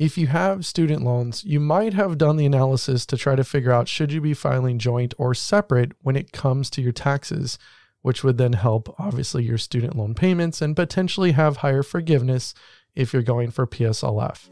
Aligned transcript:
if 0.00 0.16
you 0.16 0.28
have 0.28 0.64
student 0.64 1.02
loans, 1.02 1.44
you 1.44 1.60
might 1.60 1.92
have 1.92 2.16
done 2.16 2.38
the 2.38 2.46
analysis 2.46 3.04
to 3.04 3.18
try 3.18 3.36
to 3.36 3.44
figure 3.44 3.70
out 3.70 3.86
should 3.86 4.10
you 4.10 4.18
be 4.22 4.32
filing 4.32 4.78
joint 4.78 5.12
or 5.18 5.34
separate 5.34 5.92
when 6.00 6.16
it 6.16 6.32
comes 6.32 6.70
to 6.70 6.80
your 6.80 6.90
taxes, 6.90 7.58
which 8.00 8.24
would 8.24 8.38
then 8.38 8.54
help 8.54 8.94
obviously 8.98 9.44
your 9.44 9.58
student 9.58 9.94
loan 9.94 10.14
payments 10.14 10.62
and 10.62 10.74
potentially 10.74 11.32
have 11.32 11.58
higher 11.58 11.82
forgiveness 11.82 12.54
if 12.94 13.12
you're 13.12 13.20
going 13.20 13.50
for 13.50 13.66
PSLF. 13.66 14.48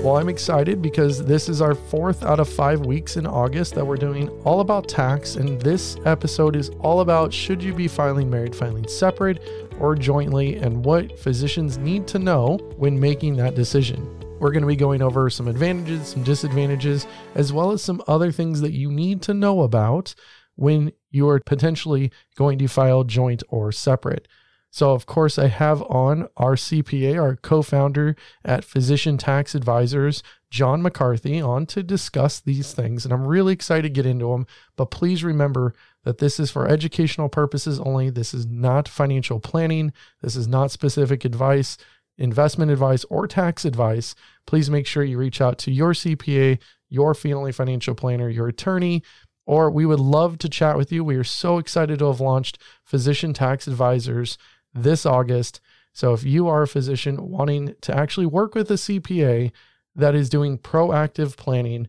Well, 0.00 0.16
I'm 0.16 0.28
excited 0.28 0.80
because 0.80 1.24
this 1.24 1.48
is 1.48 1.60
our 1.60 1.74
fourth 1.74 2.22
out 2.22 2.38
of 2.38 2.48
five 2.48 2.86
weeks 2.86 3.16
in 3.16 3.26
August 3.26 3.74
that 3.74 3.84
we're 3.84 3.96
doing 3.96 4.28
all 4.44 4.60
about 4.60 4.88
tax. 4.88 5.34
And 5.34 5.60
this 5.60 5.96
episode 6.04 6.54
is 6.54 6.68
all 6.78 7.00
about 7.00 7.32
should 7.32 7.60
you 7.60 7.74
be 7.74 7.88
filing 7.88 8.30
married 8.30 8.54
filing 8.54 8.86
separate 8.86 9.42
or 9.80 9.96
jointly 9.96 10.54
and 10.56 10.84
what 10.84 11.18
physicians 11.18 11.78
need 11.78 12.06
to 12.06 12.20
know 12.20 12.58
when 12.76 12.98
making 12.98 13.34
that 13.36 13.56
decision. 13.56 14.19
We're 14.40 14.52
going 14.52 14.62
to 14.62 14.66
be 14.66 14.74
going 14.74 15.02
over 15.02 15.28
some 15.28 15.48
advantages, 15.48 16.08
some 16.08 16.22
disadvantages, 16.22 17.06
as 17.34 17.52
well 17.52 17.72
as 17.72 17.82
some 17.82 18.02
other 18.08 18.32
things 18.32 18.62
that 18.62 18.72
you 18.72 18.90
need 18.90 19.20
to 19.22 19.34
know 19.34 19.60
about 19.60 20.14
when 20.56 20.92
you 21.10 21.28
are 21.28 21.40
potentially 21.40 22.10
going 22.36 22.58
to 22.58 22.66
file 22.66 23.04
joint 23.04 23.42
or 23.50 23.70
separate. 23.70 24.26
So, 24.70 24.92
of 24.92 25.04
course, 25.04 25.36
I 25.36 25.48
have 25.48 25.82
on 25.82 26.28
our 26.36 26.54
CPA, 26.54 27.20
our 27.20 27.36
co 27.36 27.60
founder 27.60 28.14
at 28.44 28.64
Physician 28.64 29.18
Tax 29.18 29.54
Advisors, 29.54 30.22
John 30.48 30.80
McCarthy, 30.80 31.40
on 31.40 31.66
to 31.66 31.82
discuss 31.82 32.40
these 32.40 32.72
things. 32.72 33.04
And 33.04 33.12
I'm 33.12 33.26
really 33.26 33.52
excited 33.52 33.82
to 33.82 33.88
get 33.90 34.06
into 34.06 34.30
them. 34.30 34.46
But 34.76 34.90
please 34.90 35.24
remember 35.24 35.74
that 36.04 36.18
this 36.18 36.38
is 36.38 36.50
for 36.50 36.68
educational 36.68 37.28
purposes 37.28 37.80
only. 37.80 38.10
This 38.10 38.32
is 38.32 38.46
not 38.46 38.88
financial 38.88 39.40
planning. 39.40 39.92
This 40.22 40.36
is 40.36 40.46
not 40.46 40.70
specific 40.70 41.24
advice, 41.24 41.76
investment 42.20 42.70
advice, 42.70 43.04
or 43.10 43.26
tax 43.26 43.64
advice. 43.64 44.14
Please 44.46 44.70
make 44.70 44.86
sure 44.86 45.02
you 45.02 45.18
reach 45.18 45.40
out 45.40 45.58
to 45.58 45.72
your 45.72 45.92
CPA, 45.92 46.58
your 46.88 47.14
family 47.14 47.50
financial 47.50 47.94
planner, 47.94 48.28
your 48.28 48.48
attorney, 48.48 49.02
or 49.46 49.70
we 49.70 49.86
would 49.86 50.00
love 50.00 50.38
to 50.38 50.48
chat 50.48 50.76
with 50.76 50.92
you. 50.92 51.02
We 51.02 51.16
are 51.16 51.24
so 51.24 51.58
excited 51.58 51.98
to 51.98 52.06
have 52.06 52.20
launched 52.20 52.58
Physician 52.84 53.32
Tax 53.32 53.66
Advisors 53.66 54.38
this 54.72 55.04
August. 55.04 55.60
So 55.92 56.12
if 56.12 56.22
you 56.22 56.46
are 56.46 56.62
a 56.62 56.68
physician 56.68 57.30
wanting 57.30 57.74
to 57.80 57.96
actually 57.96 58.26
work 58.26 58.54
with 58.54 58.70
a 58.70 58.74
CPA 58.74 59.50
that 59.96 60.14
is 60.14 60.28
doing 60.28 60.58
proactive 60.58 61.36
planning 61.36 61.88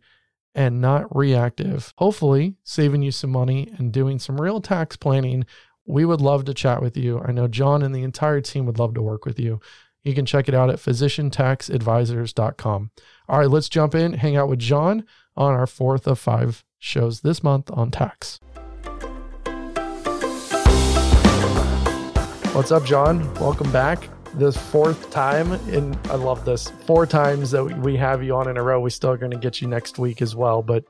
and 0.55 0.81
not 0.81 1.15
reactive, 1.15 1.93
hopefully 1.97 2.55
saving 2.63 3.03
you 3.03 3.11
some 3.11 3.29
money 3.29 3.71
and 3.77 3.91
doing 3.91 4.17
some 4.17 4.41
real 4.41 4.59
tax 4.59 4.95
planning, 4.95 5.45
we 5.85 6.05
would 6.05 6.21
love 6.21 6.45
to 6.45 6.53
chat 6.53 6.81
with 6.81 6.97
you. 6.97 7.19
I 7.19 7.31
know 7.31 7.47
John 7.47 7.83
and 7.83 7.93
the 7.93 8.03
entire 8.03 8.41
team 8.41 8.65
would 8.65 8.79
love 8.79 8.93
to 8.95 9.01
work 9.01 9.25
with 9.25 9.39
you. 9.39 9.59
You 10.03 10.15
can 10.15 10.25
check 10.25 10.47
it 10.47 10.55
out 10.55 10.71
at 10.71 10.77
physiciantaxadvisors.com. 10.77 12.91
All 13.29 13.39
right, 13.39 13.49
let's 13.49 13.69
jump 13.69 13.93
in, 13.93 14.13
hang 14.13 14.35
out 14.35 14.49
with 14.49 14.57
John 14.59 15.05
on 15.37 15.53
our 15.53 15.67
fourth 15.67 16.07
of 16.07 16.17
five 16.17 16.65
shows 16.79 17.21
this 17.21 17.43
month 17.43 17.69
on 17.71 17.91
tax. 17.91 18.39
What's 22.53 22.71
up, 22.71 22.83
John? 22.83 23.31
Welcome 23.35 23.71
back. 23.71 24.09
This 24.33 24.57
fourth 24.57 25.11
time, 25.11 25.51
and 25.73 25.95
I 26.05 26.15
love 26.15 26.45
this. 26.45 26.69
Four 26.85 27.05
times 27.05 27.51
that 27.51 27.63
we 27.63 27.95
have 27.97 28.23
you 28.23 28.35
on 28.35 28.49
in 28.49 28.57
a 28.57 28.63
row. 28.63 28.79
We 28.79 28.89
still 28.89 29.11
are 29.11 29.17
going 29.17 29.31
to 29.31 29.37
get 29.37 29.61
you 29.61 29.67
next 29.67 29.99
week 29.99 30.21
as 30.21 30.35
well, 30.35 30.63
but 30.63 30.83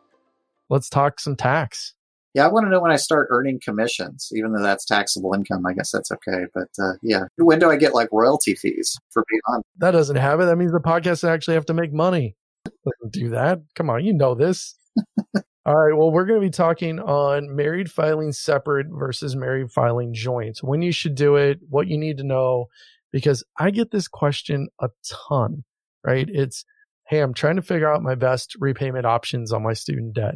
let's 0.69 0.89
talk 0.89 1.19
some 1.19 1.35
tax. 1.35 1.95
Yeah, 2.33 2.45
I 2.45 2.51
want 2.51 2.65
to 2.65 2.69
know 2.69 2.79
when 2.79 2.91
I 2.91 2.95
start 2.95 3.27
earning 3.29 3.59
commissions, 3.63 4.29
even 4.33 4.53
though 4.53 4.61
that's 4.61 4.85
taxable 4.85 5.33
income. 5.33 5.65
I 5.65 5.73
guess 5.73 5.91
that's 5.91 6.11
okay. 6.11 6.45
But 6.53 6.69
uh, 6.81 6.93
yeah, 7.01 7.25
when 7.37 7.59
do 7.59 7.69
I 7.69 7.75
get 7.75 7.93
like 7.93 8.09
royalty 8.11 8.55
fees 8.55 8.97
for 9.09 9.23
being 9.29 9.41
on? 9.47 9.61
That 9.77 9.91
doesn't 9.91 10.15
have 10.15 10.39
it. 10.39 10.45
That 10.45 10.57
means 10.57 10.71
the 10.71 10.79
podcast 10.79 11.27
actually 11.27 11.55
have 11.55 11.65
to 11.67 11.73
make 11.73 11.93
money. 11.93 12.35
Doesn't 12.65 13.11
do 13.11 13.29
that. 13.29 13.59
Come 13.75 13.89
on, 13.89 14.05
you 14.05 14.13
know 14.13 14.35
this. 14.35 14.75
All 15.65 15.75
right. 15.75 15.95
Well, 15.95 16.11
we're 16.11 16.25
going 16.25 16.41
to 16.41 16.45
be 16.45 16.51
talking 16.51 16.99
on 16.99 17.55
married 17.55 17.91
filing 17.91 18.31
separate 18.31 18.87
versus 18.89 19.35
married 19.35 19.71
filing 19.71 20.13
joint, 20.13 20.59
when 20.61 20.81
you 20.81 20.91
should 20.91 21.13
do 21.13 21.35
it, 21.35 21.59
what 21.69 21.87
you 21.87 21.99
need 21.99 22.17
to 22.17 22.23
know, 22.23 22.65
because 23.11 23.43
I 23.59 23.69
get 23.69 23.91
this 23.91 24.07
question 24.07 24.69
a 24.79 24.89
ton, 25.29 25.63
right? 26.03 26.27
It's, 26.27 26.65
Hey, 27.11 27.19
I'm 27.19 27.33
trying 27.33 27.57
to 27.57 27.61
figure 27.61 27.91
out 27.91 28.01
my 28.01 28.15
best 28.15 28.55
repayment 28.61 29.05
options 29.05 29.51
on 29.51 29.63
my 29.63 29.73
student 29.73 30.13
debt. 30.13 30.35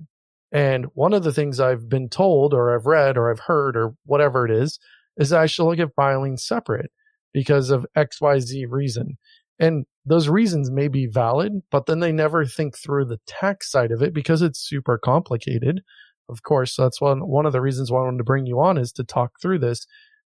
And 0.56 0.86
one 0.94 1.12
of 1.12 1.26
the 1.26 1.34
things 1.34 1.60
I've 1.60 1.90
been 1.90 2.08
told 2.08 2.54
or 2.54 2.74
I've 2.74 2.86
read 2.86 3.18
or 3.18 3.30
I've 3.30 3.42
heard 3.42 3.76
or 3.76 3.94
whatever 4.06 4.46
it 4.46 4.52
is, 4.52 4.80
is 5.18 5.34
I 5.34 5.48
should 5.48 5.66
look 5.66 5.80
at 5.80 5.94
filing 5.98 6.38
separate 6.38 6.92
because 7.34 7.72
of 7.72 7.86
XYZ 7.98 8.66
reason. 8.70 9.18
And 9.60 9.86
those 10.06 10.30
reasons 10.30 10.72
may 10.72 10.88
be 10.88 11.08
valid, 11.08 11.62
but 11.72 11.88
then 11.88 12.00
they 12.00 12.14
never 12.14 12.46
think 12.46 12.78
through 12.78 13.04
the 13.04 13.20
tax 13.28 13.70
side 13.70 13.92
of 13.92 14.02
it 14.02 14.14
because 14.14 14.42
it's 14.42 14.66
super 14.66 14.98
complicated. 14.98 15.82
Of 16.30 16.44
course, 16.44 16.78
that's 16.78 17.02
one 17.02 17.28
one 17.28 17.46
of 17.46 17.52
the 17.52 17.60
reasons 17.60 17.92
why 17.92 18.00
I 18.00 18.04
wanted 18.06 18.20
to 18.20 18.24
bring 18.24 18.46
you 18.46 18.62
on 18.62 18.78
is 18.78 18.94
to 18.94 19.04
talk 19.04 19.34
through 19.42 19.60
this. 19.60 19.86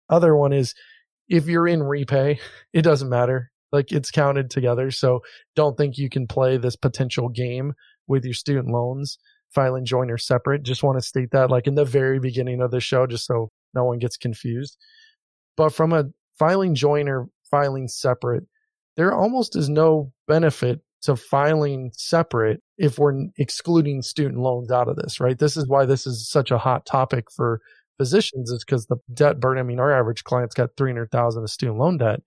Other 0.10 0.36
one 0.36 0.52
is 0.52 0.74
if 1.30 1.46
you're 1.46 1.68
in 1.68 1.82
REPAYE, 1.82 2.40
it 2.74 2.82
doesn't 2.82 3.10
matter. 3.10 3.52
Like 3.72 3.92
it's 3.92 4.10
counted 4.10 4.50
together. 4.50 4.90
So 4.90 5.20
don't 5.56 5.78
think 5.78 6.00
you 6.00 6.10
can 6.10 6.26
play 6.26 6.58
this 6.58 6.76
potential 6.76 7.30
game 7.30 7.74
with 8.08 8.26
your 8.26 8.34
student 8.34 8.70
loans, 8.70 9.20
filing 9.54 9.86
joint 9.86 10.12
or 10.12 10.18
separate. 10.18 10.64
Just 10.64 10.84
want 10.84 10.98
to 10.98 11.06
state 11.06 11.32
that 11.32 11.50
like 11.50 11.68
in 11.68 11.76
the 11.76 11.86
very 11.86 12.20
beginning 12.20 12.62
of 12.62 12.72
the 12.72 12.80
show, 12.80 13.08
just 13.08 13.26
so 13.26 13.50
no 13.74 13.84
one 13.84 14.00
gets 14.00 14.18
confused. 14.18 14.78
But 15.56 15.74
from 15.74 15.94
a 15.94 16.06
filing 16.38 16.76
joint 16.76 17.10
or 17.10 17.28
filing 17.50 17.88
separate, 17.88 18.44
there 18.96 19.14
almost 19.14 19.56
is 19.56 19.70
no 19.70 20.12
benefit 20.28 20.82
to 21.04 21.16
filing 21.16 21.92
separate 21.96 22.62
if 22.78 22.98
we're 22.98 23.28
excluding 23.38 24.02
student 24.02 24.40
loans 24.40 24.72
out 24.72 24.88
of 24.88 24.96
this, 24.96 25.20
right? 25.20 25.38
This 25.38 25.56
is 25.56 25.68
why 25.68 25.86
this 25.86 26.08
is 26.08 26.30
such 26.30 26.52
a 26.52 26.58
hot 26.58 26.86
topic 26.86 27.26
for 27.32 27.62
physicians 27.98 28.52
is 28.52 28.64
because 28.64 28.88
the 28.88 28.98
debt 29.14 29.40
burden. 29.40 29.64
I 29.64 29.68
mean, 29.68 29.80
our 29.80 29.92
average 29.92 30.24
client's 30.24 30.56
got 30.56 30.76
300,000 30.78 31.44
of 31.44 31.50
student 31.50 31.78
loan 31.78 31.98
debt. 31.98 32.22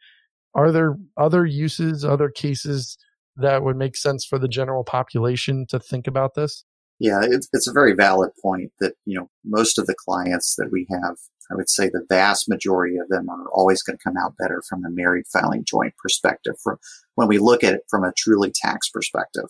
Are 0.55 0.73
there 0.73 0.97
other 1.17 1.47
uses, 1.47 2.05
other 2.05 2.29
cases 2.29 2.99
that 3.37 3.63
would 3.63 3.77
make 3.77 3.97
sense 3.97 4.25
for 4.25 4.39
the 4.39 4.49
general 4.49 4.85
population 4.85 5.67
to 5.69 5.79
think 5.79 6.07
about 6.07 6.35
this? 6.35 6.65
Yeah, 7.01 7.21
it's, 7.23 7.49
it's 7.53 7.67
a 7.67 7.73
very 7.73 7.95
valid 7.95 8.31
point 8.41 8.73
that, 8.79 8.95
you 9.07 9.19
know, 9.19 9.29
most 9.45 9.79
of 9.79 9.87
the 9.87 9.95
clients 9.95 10.55
that 10.57 10.71
we 10.71 10.87
have 10.91 11.17
I 11.51 11.57
would 11.57 11.69
say 11.69 11.89
the 11.89 12.07
vast 12.09 12.49
majority 12.49 12.97
of 12.97 13.09
them 13.09 13.29
are 13.29 13.49
always 13.53 13.83
going 13.83 13.99
to 13.99 14.03
come 14.03 14.17
out 14.17 14.37
better 14.39 14.63
from 14.69 14.85
a 14.85 14.91
married 14.91 15.27
filing 15.27 15.65
joint 15.65 15.95
perspective 15.97 16.55
from 16.63 16.79
when 17.17 17.29
we 17.29 17.39
look 17.39 17.65
at 17.65 17.75
it 17.75 17.85
from 17.89 18.05
a 18.05 18.13
truly 18.17 18.53
tax 18.55 18.89
perspective. 18.89 19.47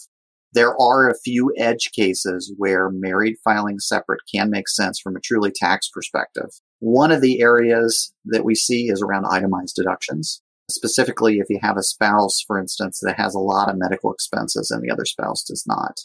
There 0.53 0.81
are 0.81 1.09
a 1.09 1.19
few 1.19 1.53
edge 1.57 1.93
cases 1.93 2.53
where 2.57 2.91
married 2.91 3.37
filing 3.45 3.79
separate 3.79 4.23
can 4.33 4.51
make 4.51 4.69
sense 4.69 4.99
from 4.99 5.15
a 5.15 5.21
truly 5.21 5.53
tax 5.55 5.89
perspective. 5.89 6.51
One 6.81 7.13
of 7.13 7.21
the 7.21 7.41
areas 7.41 8.13
that 8.25 8.45
we 8.45 8.55
see 8.55 8.89
is 8.89 9.03
around 9.03 9.27
itemized 9.27 9.77
deductions. 9.77 10.43
Specifically, 10.71 11.39
if 11.39 11.47
you 11.51 11.59
have 11.63 11.77
a 11.77 11.83
spouse, 11.83 12.43
for 12.45 12.59
instance, 12.59 13.01
that 13.03 13.17
has 13.17 13.35
a 13.35 13.41
lot 13.41 13.69
of 13.69 13.77
medical 13.77 14.13
expenses 14.13 14.71
and 14.71 14.83
the 14.83 14.91
other 14.91 15.05
spouse 15.05 15.45
does 15.45 15.65
not. 15.67 16.01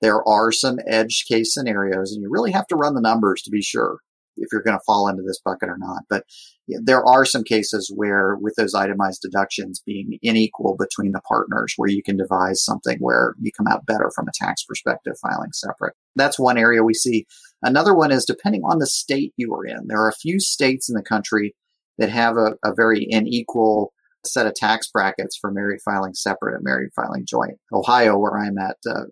There 0.00 0.26
are 0.28 0.52
some 0.52 0.78
edge 0.86 1.24
case 1.28 1.54
scenarios 1.54 2.12
and 2.12 2.22
you 2.22 2.30
really 2.30 2.52
have 2.52 2.66
to 2.68 2.76
run 2.76 2.94
the 2.94 3.00
numbers 3.00 3.42
to 3.42 3.50
be 3.50 3.62
sure 3.62 3.98
if 4.40 4.48
you're 4.52 4.62
going 4.62 4.76
to 4.76 4.84
fall 4.86 5.08
into 5.08 5.22
this 5.22 5.40
bucket 5.44 5.68
or 5.68 5.78
not. 5.78 6.02
But 6.08 6.24
there 6.68 7.04
are 7.04 7.24
some 7.24 7.44
cases 7.44 7.90
where 7.94 8.36
with 8.36 8.54
those 8.56 8.74
itemized 8.74 9.22
deductions 9.22 9.82
being 9.84 10.18
unequal 10.22 10.76
between 10.78 11.12
the 11.12 11.20
partners 11.22 11.74
where 11.76 11.90
you 11.90 12.02
can 12.02 12.16
devise 12.16 12.64
something 12.64 12.98
where 13.00 13.34
you 13.40 13.50
come 13.52 13.66
out 13.66 13.86
better 13.86 14.10
from 14.14 14.28
a 14.28 14.32
tax 14.34 14.64
perspective 14.64 15.14
filing 15.20 15.52
separate. 15.52 15.94
That's 16.16 16.38
one 16.38 16.58
area 16.58 16.82
we 16.82 16.94
see. 16.94 17.26
Another 17.62 17.94
one 17.94 18.12
is 18.12 18.24
depending 18.24 18.62
on 18.62 18.78
the 18.78 18.86
state 18.86 19.32
you 19.36 19.52
are 19.54 19.66
in. 19.66 19.88
There 19.88 20.00
are 20.00 20.10
a 20.10 20.14
few 20.14 20.38
states 20.38 20.88
in 20.88 20.94
the 20.94 21.02
country 21.02 21.54
that 21.98 22.10
have 22.10 22.36
a, 22.36 22.54
a 22.64 22.72
very 22.74 23.08
unequal 23.10 23.92
set 24.24 24.46
of 24.46 24.54
tax 24.54 24.90
brackets 24.90 25.36
for 25.36 25.50
married 25.50 25.80
filing 25.84 26.14
separate 26.14 26.54
and 26.54 26.64
married 26.64 26.90
filing 26.94 27.24
joint. 27.26 27.58
Ohio, 27.72 28.18
where 28.18 28.36
I'm 28.36 28.58
at, 28.58 28.76
uh, 28.88 29.04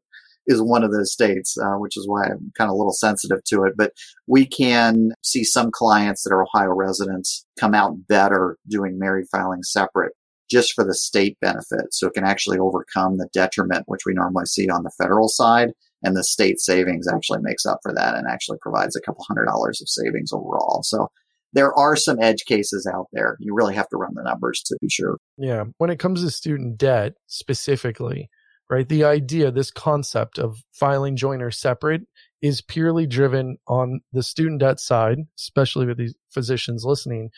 is 0.46 0.60
one 0.62 0.84
of 0.84 0.92
those 0.92 1.12
states, 1.12 1.56
uh, 1.58 1.76
which 1.76 1.96
is 1.96 2.06
why 2.08 2.24
I'm 2.24 2.52
kind 2.56 2.68
of 2.68 2.74
a 2.74 2.76
little 2.76 2.92
sensitive 2.92 3.42
to 3.44 3.64
it. 3.64 3.74
But 3.76 3.92
we 4.26 4.46
can 4.46 5.12
see 5.22 5.44
some 5.44 5.70
clients 5.70 6.22
that 6.22 6.32
are 6.32 6.42
Ohio 6.42 6.72
residents 6.74 7.44
come 7.58 7.74
out 7.74 8.06
better 8.08 8.56
doing 8.68 8.98
married 8.98 9.26
filing 9.30 9.62
separate 9.62 10.12
just 10.48 10.72
for 10.74 10.84
the 10.84 10.94
state 10.94 11.36
benefit. 11.40 11.92
So 11.92 12.06
it 12.06 12.14
can 12.14 12.24
actually 12.24 12.58
overcome 12.58 13.18
the 13.18 13.28
detriment, 13.32 13.84
which 13.86 14.02
we 14.06 14.14
normally 14.14 14.46
see 14.46 14.68
on 14.68 14.84
the 14.84 14.92
federal 14.98 15.28
side. 15.28 15.70
And 16.02 16.16
the 16.16 16.22
state 16.22 16.60
savings 16.60 17.08
actually 17.08 17.40
makes 17.42 17.66
up 17.66 17.80
for 17.82 17.92
that 17.94 18.14
and 18.14 18.26
actually 18.28 18.58
provides 18.60 18.94
a 18.94 19.00
couple 19.00 19.24
hundred 19.26 19.46
dollars 19.46 19.80
of 19.80 19.88
savings 19.88 20.32
overall. 20.32 20.82
So 20.84 21.08
there 21.52 21.72
are 21.74 21.96
some 21.96 22.20
edge 22.20 22.44
cases 22.44 22.88
out 22.92 23.06
there. 23.12 23.36
You 23.40 23.54
really 23.54 23.74
have 23.74 23.88
to 23.88 23.96
run 23.96 24.12
the 24.14 24.22
numbers 24.22 24.62
to 24.66 24.76
be 24.80 24.88
sure. 24.88 25.16
Yeah. 25.38 25.64
When 25.78 25.90
it 25.90 25.98
comes 25.98 26.22
to 26.22 26.30
student 26.30 26.76
debt 26.78 27.14
specifically, 27.26 28.28
right? 28.68 28.88
The 28.88 29.04
idea, 29.04 29.50
this 29.50 29.70
concept 29.70 30.38
of 30.38 30.58
filing 30.72 31.16
joint 31.16 31.42
or 31.42 31.50
separate 31.50 32.02
is 32.42 32.60
purely 32.60 33.06
driven 33.06 33.56
on 33.66 34.00
the 34.12 34.22
student 34.22 34.60
debt 34.60 34.80
side, 34.80 35.18
especially 35.38 35.86
with 35.86 35.98
these 35.98 36.14
physicians 36.30 36.84
listening, 36.84 37.30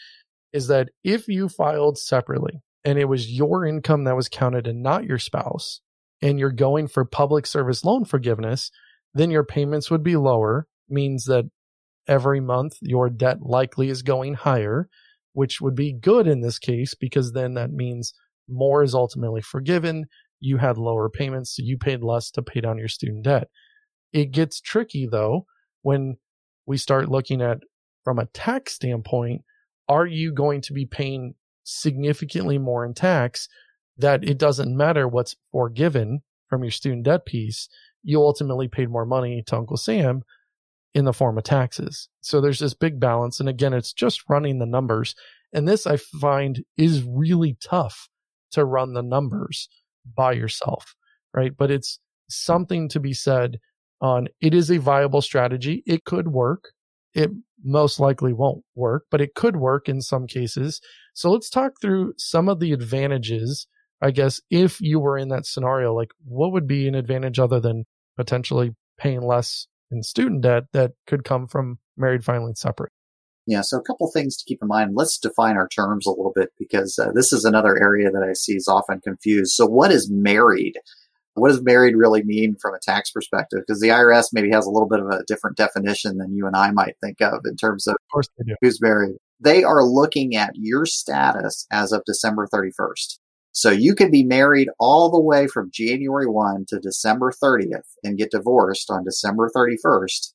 is 0.52 0.66
that 0.68 0.88
if 1.04 1.28
you 1.28 1.48
filed 1.48 1.98
separately 1.98 2.60
and 2.84 2.98
it 2.98 3.06
was 3.06 3.30
your 3.30 3.66
income 3.66 4.04
that 4.04 4.16
was 4.16 4.28
counted 4.28 4.66
and 4.66 4.82
not 4.82 5.04
your 5.04 5.18
spouse, 5.18 5.80
and 6.20 6.38
you're 6.38 6.50
going 6.50 6.88
for 6.88 7.04
public 7.04 7.46
service 7.46 7.84
loan 7.84 8.04
forgiveness, 8.04 8.70
then 9.14 9.30
your 9.30 9.44
payments 9.44 9.90
would 9.90 10.02
be 10.02 10.16
lower, 10.16 10.66
means 10.88 11.24
that 11.24 11.44
every 12.06 12.40
month 12.40 12.76
your 12.80 13.10
debt 13.10 13.42
likely 13.42 13.88
is 13.88 14.02
going 14.02 14.34
higher, 14.34 14.88
which 15.32 15.60
would 15.60 15.74
be 15.74 15.92
good 15.92 16.26
in 16.26 16.40
this 16.40 16.58
case 16.58 16.94
because 16.94 17.32
then 17.32 17.54
that 17.54 17.70
means 17.70 18.14
more 18.48 18.82
is 18.82 18.94
ultimately 18.94 19.42
forgiven. 19.42 20.06
You 20.40 20.58
had 20.58 20.78
lower 20.78 21.08
payments, 21.08 21.56
so 21.56 21.62
you 21.62 21.78
paid 21.78 22.02
less 22.02 22.30
to 22.32 22.42
pay 22.42 22.60
down 22.60 22.78
your 22.78 22.88
student 22.88 23.24
debt. 23.24 23.48
It 24.12 24.30
gets 24.32 24.60
tricky 24.60 25.06
though 25.06 25.46
when 25.82 26.16
we 26.66 26.76
start 26.76 27.08
looking 27.08 27.40
at 27.40 27.58
from 28.04 28.18
a 28.18 28.26
tax 28.26 28.72
standpoint, 28.72 29.42
are 29.88 30.06
you 30.06 30.32
going 30.32 30.60
to 30.62 30.72
be 30.72 30.86
paying 30.86 31.34
significantly 31.64 32.58
more 32.58 32.84
in 32.84 32.94
tax 32.94 33.48
that 33.96 34.24
it 34.24 34.38
doesn't 34.38 34.76
matter 34.76 35.08
what's 35.08 35.36
forgiven 35.50 36.22
from 36.48 36.62
your 36.62 36.70
student 36.70 37.04
debt 37.04 37.26
piece? 37.26 37.68
You 38.02 38.20
ultimately 38.20 38.68
paid 38.68 38.90
more 38.90 39.06
money 39.06 39.42
to 39.46 39.56
Uncle 39.56 39.76
Sam 39.76 40.22
in 40.94 41.04
the 41.04 41.12
form 41.12 41.38
of 41.38 41.44
taxes. 41.44 42.08
So 42.20 42.40
there's 42.40 42.60
this 42.60 42.74
big 42.74 42.98
balance. 43.00 43.40
And 43.40 43.48
again, 43.48 43.72
it's 43.72 43.92
just 43.92 44.28
running 44.28 44.58
the 44.58 44.66
numbers. 44.66 45.14
And 45.52 45.66
this 45.66 45.86
I 45.86 45.96
find 45.96 46.64
is 46.76 47.02
really 47.02 47.56
tough 47.62 48.08
to 48.52 48.64
run 48.64 48.94
the 48.94 49.02
numbers 49.02 49.68
by 50.14 50.32
yourself, 50.32 50.94
right? 51.34 51.52
But 51.56 51.70
it's 51.70 51.98
something 52.28 52.88
to 52.90 53.00
be 53.00 53.12
said 53.12 53.58
on 54.00 54.28
it 54.40 54.54
is 54.54 54.70
a 54.70 54.78
viable 54.78 55.22
strategy. 55.22 55.82
It 55.86 56.04
could 56.04 56.28
work. 56.28 56.72
It 57.14 57.30
most 57.64 57.98
likely 57.98 58.32
won't 58.32 58.64
work, 58.74 59.04
but 59.10 59.20
it 59.20 59.34
could 59.34 59.56
work 59.56 59.88
in 59.88 60.00
some 60.00 60.26
cases. 60.26 60.80
So 61.14 61.30
let's 61.30 61.50
talk 61.50 61.72
through 61.80 62.14
some 62.16 62.48
of 62.48 62.60
the 62.60 62.72
advantages. 62.72 63.66
I 64.00 64.12
guess 64.12 64.40
if 64.50 64.80
you 64.80 65.00
were 65.00 65.18
in 65.18 65.28
that 65.30 65.46
scenario, 65.46 65.94
like 65.94 66.12
what 66.24 66.52
would 66.52 66.68
be 66.68 66.86
an 66.86 66.94
advantage 66.94 67.38
other 67.38 67.58
than 67.58 67.84
potentially 68.16 68.70
paying 68.98 69.22
less 69.22 69.66
in 69.90 70.02
student 70.02 70.42
debt 70.42 70.64
that 70.72 70.92
could 71.06 71.24
come 71.24 71.48
from 71.48 71.78
married 71.96 72.24
filing 72.24 72.54
separate? 72.54 72.92
Yeah, 73.48 73.62
so 73.62 73.78
a 73.78 73.82
couple 73.82 74.10
things 74.10 74.36
to 74.36 74.44
keep 74.44 74.60
in 74.60 74.68
mind. 74.68 74.90
Let's 74.94 75.16
define 75.16 75.56
our 75.56 75.68
terms 75.68 76.04
a 76.04 76.10
little 76.10 76.34
bit 76.34 76.50
because 76.58 76.98
uh, 76.98 77.12
this 77.14 77.32
is 77.32 77.46
another 77.46 77.80
area 77.80 78.10
that 78.10 78.22
I 78.22 78.34
see 78.34 78.52
is 78.52 78.68
often 78.68 79.00
confused. 79.00 79.52
So, 79.52 79.64
what 79.64 79.90
is 79.90 80.10
married? 80.10 80.74
What 81.32 81.48
does 81.48 81.62
married 81.62 81.96
really 81.96 82.22
mean 82.24 82.56
from 82.60 82.74
a 82.74 82.78
tax 82.78 83.10
perspective? 83.10 83.60
Because 83.66 83.80
the 83.80 83.88
IRS 83.88 84.34
maybe 84.34 84.50
has 84.50 84.66
a 84.66 84.70
little 84.70 84.86
bit 84.86 85.00
of 85.00 85.06
a 85.06 85.24
different 85.26 85.56
definition 85.56 86.18
than 86.18 86.36
you 86.36 86.46
and 86.46 86.54
I 86.56 86.72
might 86.72 86.96
think 87.02 87.22
of 87.22 87.40
in 87.46 87.56
terms 87.56 87.86
of, 87.86 87.94
of 87.94 88.12
course 88.12 88.28
who's 88.60 88.82
married. 88.82 89.16
They 89.40 89.64
are 89.64 89.82
looking 89.82 90.36
at 90.36 90.50
your 90.54 90.84
status 90.84 91.66
as 91.70 91.90
of 91.90 92.02
December 92.04 92.48
31st. 92.52 93.18
So 93.52 93.70
you 93.70 93.94
can 93.94 94.10
be 94.10 94.24
married 94.24 94.68
all 94.78 95.10
the 95.10 95.22
way 95.22 95.46
from 95.46 95.70
January 95.72 96.26
1 96.26 96.66
to 96.68 96.80
December 96.80 97.32
30th 97.32 97.94
and 98.04 98.18
get 98.18 98.30
divorced 98.30 98.90
on 98.90 99.04
December 99.04 99.50
31st. 99.56 100.34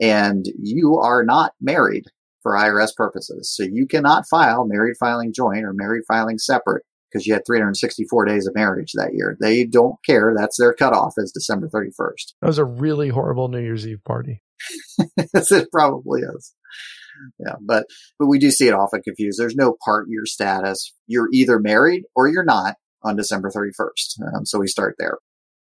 And 0.00 0.46
you 0.56 0.98
are 0.98 1.24
not 1.24 1.54
married 1.60 2.04
for 2.48 2.54
IRS 2.54 2.94
purposes. 2.96 3.54
So 3.54 3.62
you 3.62 3.86
cannot 3.86 4.24
file 4.30 4.66
married 4.66 4.96
filing 4.98 5.32
joint 5.32 5.64
or 5.64 5.72
married 5.74 6.04
filing 6.08 6.38
separate 6.38 6.84
because 7.10 7.26
you 7.26 7.34
had 7.34 7.42
364 7.46 8.24
days 8.24 8.46
of 8.46 8.54
marriage 8.54 8.92
that 8.94 9.14
year. 9.14 9.36
They 9.40 9.64
don't 9.64 9.96
care. 10.04 10.34
That's 10.36 10.56
their 10.58 10.74
cutoff 10.74 11.14
is 11.18 11.32
December 11.32 11.68
31st. 11.68 12.34
That 12.40 12.46
was 12.46 12.58
a 12.58 12.64
really 12.64 13.08
horrible 13.08 13.48
New 13.48 13.60
Year's 13.60 13.86
Eve 13.86 14.02
party. 14.04 14.42
it 15.16 15.68
probably 15.72 16.22
is 16.22 16.54
yeah, 17.38 17.54
but 17.60 17.86
but 18.18 18.26
we 18.26 18.38
do 18.38 18.50
see 18.50 18.68
it 18.68 18.74
often 18.74 19.02
confused. 19.02 19.38
There's 19.38 19.56
no 19.56 19.76
part 19.84 20.06
year 20.08 20.26
status. 20.26 20.94
You're 21.06 21.28
either 21.32 21.58
married 21.58 22.04
or 22.14 22.28
you're 22.28 22.44
not 22.44 22.76
on 23.02 23.16
December 23.16 23.50
31st. 23.50 24.34
Um, 24.34 24.46
so 24.46 24.58
we 24.58 24.66
start 24.66 24.96
there. 24.98 25.18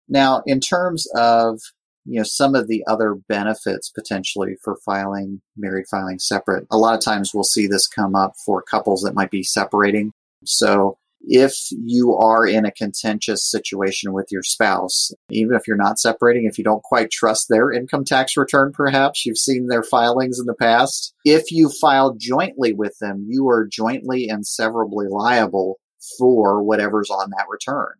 Now, 0.08 0.42
in 0.46 0.60
terms 0.60 1.06
of 1.16 1.60
you 2.04 2.18
know 2.18 2.24
some 2.24 2.54
of 2.54 2.68
the 2.68 2.84
other 2.86 3.14
benefits 3.28 3.90
potentially 3.90 4.56
for 4.62 4.76
filing 4.84 5.40
married 5.56 5.86
filing 5.90 6.18
separate, 6.18 6.66
a 6.70 6.78
lot 6.78 6.94
of 6.94 7.04
times 7.04 7.32
we'll 7.32 7.44
see 7.44 7.66
this 7.66 7.86
come 7.86 8.14
up 8.14 8.34
for 8.44 8.62
couples 8.62 9.02
that 9.02 9.14
might 9.14 9.30
be 9.30 9.42
separating. 9.42 10.12
So 10.44 10.98
if 11.24 11.54
you 11.70 12.16
are 12.16 12.46
in 12.46 12.64
a 12.64 12.72
contentious 12.72 13.48
situation 13.48 14.12
with 14.12 14.26
your 14.30 14.42
spouse, 14.42 15.12
even 15.30 15.54
if 15.54 15.66
you're 15.66 15.76
not 15.76 15.98
separating, 15.98 16.46
if 16.46 16.58
you 16.58 16.64
don't 16.64 16.82
quite 16.82 17.10
trust 17.10 17.48
their 17.48 17.70
income 17.70 18.04
tax 18.04 18.36
return, 18.36 18.72
perhaps 18.72 19.24
you've 19.24 19.38
seen 19.38 19.68
their 19.68 19.84
filings 19.84 20.40
in 20.40 20.46
the 20.46 20.54
past. 20.54 21.14
If 21.24 21.52
you 21.52 21.68
file 21.68 22.14
jointly 22.18 22.72
with 22.72 22.98
them, 23.00 23.26
you 23.28 23.48
are 23.48 23.66
jointly 23.66 24.28
and 24.28 24.46
severably 24.46 25.06
liable 25.08 25.78
for 26.18 26.62
whatever's 26.62 27.10
on 27.10 27.30
that 27.30 27.46
return. 27.48 27.92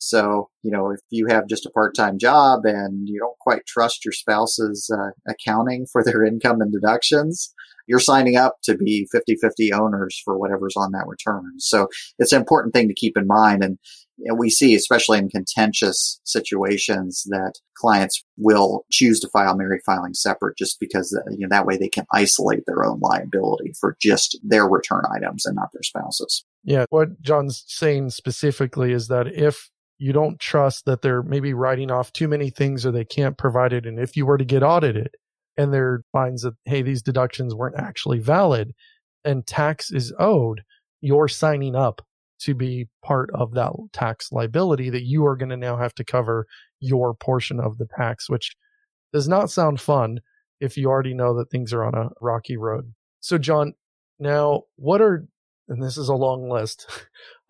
So, 0.00 0.48
you 0.62 0.70
know, 0.70 0.90
if 0.90 1.00
you 1.10 1.26
have 1.28 1.46
just 1.46 1.66
a 1.66 1.70
part-time 1.70 2.18
job 2.18 2.60
and 2.64 3.06
you 3.06 3.20
don't 3.20 3.38
quite 3.38 3.66
trust 3.66 4.04
your 4.04 4.12
spouse's 4.12 4.90
uh, 4.92 5.10
accounting 5.30 5.86
for 5.92 6.02
their 6.02 6.24
income 6.26 6.60
and 6.60 6.72
deductions, 6.72 7.52
you're 7.86 8.00
signing 8.00 8.36
up 8.36 8.56
to 8.62 8.76
be 8.76 9.08
50-50 9.14 9.72
owners 9.78 10.20
for 10.24 10.38
whatever's 10.38 10.76
on 10.76 10.92
that 10.92 11.06
return. 11.06 11.52
So 11.58 11.88
it's 12.18 12.32
an 12.32 12.38
important 12.40 12.72
thing 12.72 12.88
to 12.88 12.94
keep 12.94 13.16
in 13.16 13.26
mind. 13.26 13.62
And, 13.62 13.78
and 14.24 14.38
we 14.38 14.48
see, 14.48 14.74
especially 14.74 15.18
in 15.18 15.28
contentious 15.28 16.20
situations, 16.24 17.24
that 17.28 17.54
clients 17.76 18.22
will 18.38 18.86
choose 18.90 19.20
to 19.20 19.28
file 19.28 19.56
married 19.56 19.80
filing 19.84 20.14
separate 20.14 20.56
just 20.56 20.78
because 20.80 21.14
uh, 21.14 21.30
you 21.30 21.40
know, 21.40 21.48
that 21.50 21.66
way 21.66 21.76
they 21.76 21.88
can 21.88 22.06
isolate 22.12 22.62
their 22.66 22.84
own 22.84 23.00
liability 23.00 23.72
for 23.78 23.96
just 24.00 24.38
their 24.42 24.66
return 24.66 25.02
items 25.14 25.44
and 25.44 25.56
not 25.56 25.70
their 25.72 25.82
spouses. 25.82 26.44
Yeah. 26.64 26.84
What 26.90 27.20
John's 27.20 27.64
saying 27.66 28.10
specifically 28.10 28.92
is 28.92 29.08
that 29.08 29.26
if 29.26 29.68
you 30.00 30.12
don't 30.12 30.40
trust 30.40 30.86
that 30.86 31.02
they're 31.02 31.22
maybe 31.22 31.54
writing 31.54 31.90
off 31.90 32.12
too 32.12 32.26
many 32.26 32.50
things 32.50 32.84
or 32.84 32.90
they 32.90 33.04
can't 33.04 33.38
provide 33.38 33.72
it, 33.72 33.86
and 33.86 34.00
if 34.00 34.16
you 34.16 34.26
were 34.26 34.38
to 34.38 34.44
get 34.44 34.62
audited, 34.62 35.10
and 35.56 35.74
there 35.74 36.02
finds 36.10 36.42
that, 36.42 36.54
hey, 36.64 36.80
these 36.82 37.02
deductions 37.02 37.54
weren't 37.54 37.78
actually 37.78 38.18
valid 38.18 38.72
and 39.24 39.46
tax 39.46 39.90
is 39.90 40.12
owed, 40.18 40.62
you're 41.00 41.28
signing 41.28 41.76
up 41.76 42.00
to 42.40 42.54
be 42.54 42.88
part 43.04 43.30
of 43.34 43.52
that 43.52 43.72
tax 43.92 44.32
liability 44.32 44.88
that 44.88 45.02
you 45.02 45.26
are 45.26 45.36
going 45.36 45.50
to 45.50 45.56
now 45.56 45.76
have 45.76 45.94
to 45.94 46.04
cover 46.04 46.46
your 46.80 47.12
portion 47.14 47.60
of 47.60 47.76
the 47.76 47.86
tax, 47.98 48.30
which 48.30 48.56
does 49.12 49.28
not 49.28 49.50
sound 49.50 49.80
fun 49.80 50.20
if 50.60 50.76
you 50.76 50.88
already 50.88 51.12
know 51.12 51.36
that 51.36 51.50
things 51.50 51.72
are 51.72 51.84
on 51.84 51.94
a 51.94 52.08
rocky 52.20 52.56
road. 52.56 52.94
So, 53.20 53.36
John, 53.36 53.74
now 54.18 54.62
what 54.76 55.02
are, 55.02 55.26
and 55.68 55.82
this 55.82 55.98
is 55.98 56.08
a 56.08 56.14
long 56.14 56.48
list, 56.48 56.86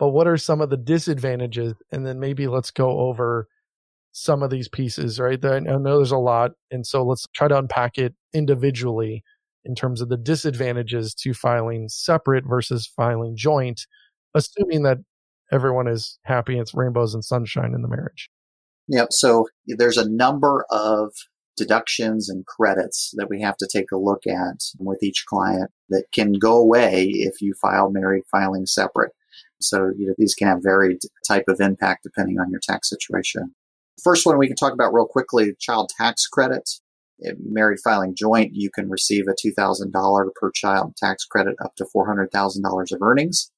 but 0.00 0.08
what 0.08 0.26
are 0.26 0.38
some 0.38 0.62
of 0.62 0.70
the 0.70 0.78
disadvantages? 0.78 1.74
And 1.92 2.06
then 2.06 2.18
maybe 2.18 2.46
let's 2.48 2.70
go 2.70 3.00
over 3.00 3.46
some 4.12 4.42
of 4.42 4.48
these 4.50 4.66
pieces, 4.66 5.20
right? 5.20 5.44
I 5.44 5.60
know 5.60 5.98
there's 5.98 6.10
a 6.10 6.16
lot. 6.16 6.52
And 6.70 6.86
so 6.86 7.04
let's 7.04 7.26
try 7.34 7.48
to 7.48 7.58
unpack 7.58 7.98
it 7.98 8.14
individually 8.32 9.22
in 9.64 9.74
terms 9.74 10.00
of 10.00 10.08
the 10.08 10.16
disadvantages 10.16 11.14
to 11.16 11.34
filing 11.34 11.88
separate 11.90 12.44
versus 12.48 12.86
filing 12.96 13.36
joint, 13.36 13.82
assuming 14.34 14.84
that 14.84 14.98
everyone 15.52 15.86
is 15.86 16.18
happy 16.22 16.58
it's 16.58 16.74
rainbows 16.74 17.12
and 17.12 17.22
sunshine 17.22 17.74
in 17.74 17.82
the 17.82 17.88
marriage. 17.88 18.30
Yep. 18.88 19.08
So 19.10 19.48
there's 19.66 19.98
a 19.98 20.08
number 20.08 20.64
of 20.70 21.12
deductions 21.58 22.30
and 22.30 22.46
credits 22.46 23.12
that 23.16 23.28
we 23.28 23.42
have 23.42 23.58
to 23.58 23.68
take 23.70 23.92
a 23.92 23.98
look 23.98 24.26
at 24.26 24.62
with 24.78 25.02
each 25.02 25.26
client 25.28 25.70
that 25.90 26.06
can 26.10 26.32
go 26.32 26.56
away 26.56 27.04
if 27.10 27.42
you 27.42 27.52
file 27.60 27.90
married 27.90 28.22
filing 28.32 28.64
separate. 28.64 29.12
So 29.60 29.90
you 29.96 30.06
know, 30.06 30.14
these 30.18 30.34
can 30.34 30.48
have 30.48 30.62
varied 30.62 30.98
type 31.26 31.44
of 31.48 31.60
impact 31.60 32.04
depending 32.04 32.38
on 32.38 32.50
your 32.50 32.60
tax 32.62 32.88
situation. 32.88 33.54
First 34.02 34.26
one 34.26 34.38
we 34.38 34.46
can 34.46 34.56
talk 34.56 34.72
about 34.72 34.94
real 34.94 35.06
quickly, 35.06 35.54
child 35.58 35.90
tax 35.96 36.26
credit. 36.26 36.68
married 37.44 37.80
filing 37.84 38.14
joint, 38.14 38.54
you 38.54 38.70
can 38.70 38.88
receive 38.88 39.24
a 39.28 39.46
$2,000 39.46 40.28
per 40.40 40.50
child 40.52 40.94
tax 40.96 41.24
credit 41.24 41.54
up 41.62 41.74
to 41.76 41.86
$400,000 41.94 42.92
of 42.92 43.02
earnings. 43.02 43.50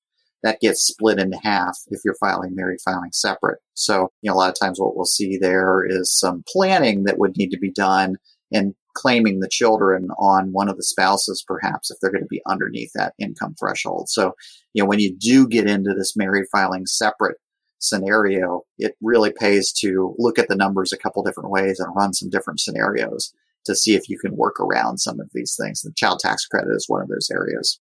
That 0.43 0.61
gets 0.61 0.83
split 0.83 1.21
into 1.21 1.39
half 1.41 1.79
if 1.89 2.01
you're 2.05 2.17
filing 2.19 2.57
married 2.57 2.81
filing 2.85 3.13
separate. 3.13 3.61
So, 3.75 4.09
you 4.23 4.31
know, 4.31 4.35
a 4.35 4.39
lot 4.39 4.51
of 4.51 4.59
times 4.61 4.81
what 4.81 4.97
we'll 4.97 5.05
see 5.05 5.39
there 5.39 5.85
is 5.89 6.13
some 6.19 6.43
planning 6.49 7.05
that 7.05 7.19
would 7.19 7.37
need 7.37 7.51
to 7.51 7.59
be 7.59 7.71
done 7.71 8.17
and 8.53 8.75
claiming 8.95 9.41
the 9.41 9.49
children 9.49 10.09
on 10.19 10.53
one 10.53 10.69
of 10.69 10.77
the 10.77 10.83
spouses, 10.83 11.45
perhaps 11.47 11.91
if 11.91 11.99
they're 12.01 12.11
going 12.11 12.23
to 12.23 12.29
be 12.29 12.43
underneath 12.47 12.93
that 12.95 13.15
income 13.19 13.55
threshold. 13.59 14.09
So, 14.09 14.35
you 14.75 14.83
know, 14.83 14.89
when 14.89 15.01
you 15.01 15.15
do 15.15 15.47
get 15.47 15.67
into 15.67 15.95
this 15.95 16.17
married 16.17 16.47
filing 16.53 16.87
separate 16.87 17.37
scenario, 17.79 18.63
it 18.79 18.95
really 19.01 19.33
pays 19.33 19.73
to 19.73 20.15
look 20.19 20.39
at 20.39 20.49
the 20.49 20.57
numbers 20.57 20.93
a 20.93 20.99
couple 20.99 21.23
different 21.23 21.51
ways 21.51 21.81
and 21.81 21.95
run 21.95 22.15
some 22.15 22.31
different 22.31 22.61
scenarios 22.61 23.35
to 23.65 23.75
see 23.75 23.95
if 23.95 24.09
you 24.09 24.19
can 24.19 24.37
work 24.37 24.59
around 24.61 24.99
some 24.99 25.21
of 25.21 25.29
these 25.33 25.57
things. 25.61 25.83
The 25.83 25.93
child 25.97 26.21
tax 26.21 26.47
credit 26.47 26.71
is 26.75 26.89
one 26.89 27.03
of 27.03 27.09
those 27.09 27.31
areas. 27.31 27.81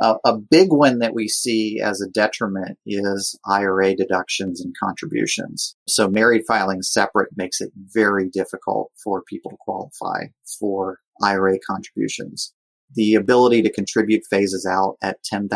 Uh, 0.00 0.16
a 0.24 0.36
big 0.36 0.72
one 0.72 0.98
that 0.98 1.14
we 1.14 1.28
see 1.28 1.80
as 1.80 2.00
a 2.00 2.08
detriment 2.08 2.78
is 2.86 3.38
IRA 3.46 3.94
deductions 3.94 4.60
and 4.60 4.74
contributions. 4.82 5.76
So 5.88 6.08
married 6.08 6.42
filing 6.48 6.82
separate 6.82 7.30
makes 7.36 7.60
it 7.60 7.70
very 7.76 8.28
difficult 8.28 8.90
for 9.02 9.22
people 9.28 9.50
to 9.50 9.56
qualify 9.60 10.26
for 10.58 10.98
IRA 11.22 11.58
contributions. 11.66 12.54
The 12.94 13.14
ability 13.14 13.62
to 13.62 13.72
contribute 13.72 14.22
phases 14.30 14.66
out 14.66 14.96
at 15.02 15.18
$10,000 15.32 15.48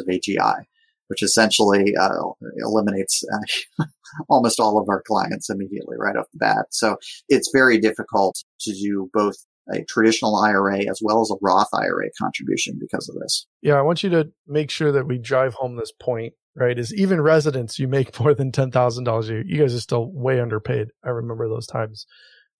of 0.00 0.06
AGI. 0.06 0.64
which 1.08 1.22
essentially 1.22 1.94
uh, 1.96 2.10
eliminates 2.58 3.22
uh, 3.32 3.84
almost 4.28 4.58
all 4.58 4.78
of 4.78 4.88
our 4.88 5.02
clients 5.06 5.48
immediately 5.50 5.96
right 5.98 6.16
off 6.16 6.26
the 6.32 6.38
bat. 6.38 6.66
So 6.70 6.96
it's 7.28 7.50
very 7.52 7.78
difficult 7.78 8.42
to 8.60 8.72
do 8.72 9.08
both 9.12 9.36
a 9.72 9.84
traditional 9.84 10.36
IRA 10.36 10.80
as 10.80 11.00
well 11.02 11.20
as 11.20 11.30
a 11.30 11.36
Roth 11.42 11.68
IRA 11.72 12.08
contribution 12.20 12.78
because 12.80 13.08
of 13.08 13.16
this. 13.20 13.46
Yeah, 13.62 13.74
I 13.74 13.82
want 13.82 14.02
you 14.02 14.10
to 14.10 14.30
make 14.46 14.70
sure 14.70 14.92
that 14.92 15.06
we 15.06 15.18
drive 15.18 15.54
home 15.54 15.76
this 15.76 15.92
point, 16.00 16.34
right? 16.54 16.78
Is 16.78 16.94
even 16.94 17.20
residents, 17.20 17.78
you 17.78 17.88
make 17.88 18.18
more 18.20 18.34
than 18.34 18.52
$10,000 18.52 19.22
a 19.22 19.26
year. 19.26 19.44
You 19.46 19.58
guys 19.58 19.74
are 19.74 19.80
still 19.80 20.10
way 20.12 20.40
underpaid. 20.40 20.88
I 21.04 21.10
remember 21.10 21.48
those 21.48 21.66
times. 21.66 22.06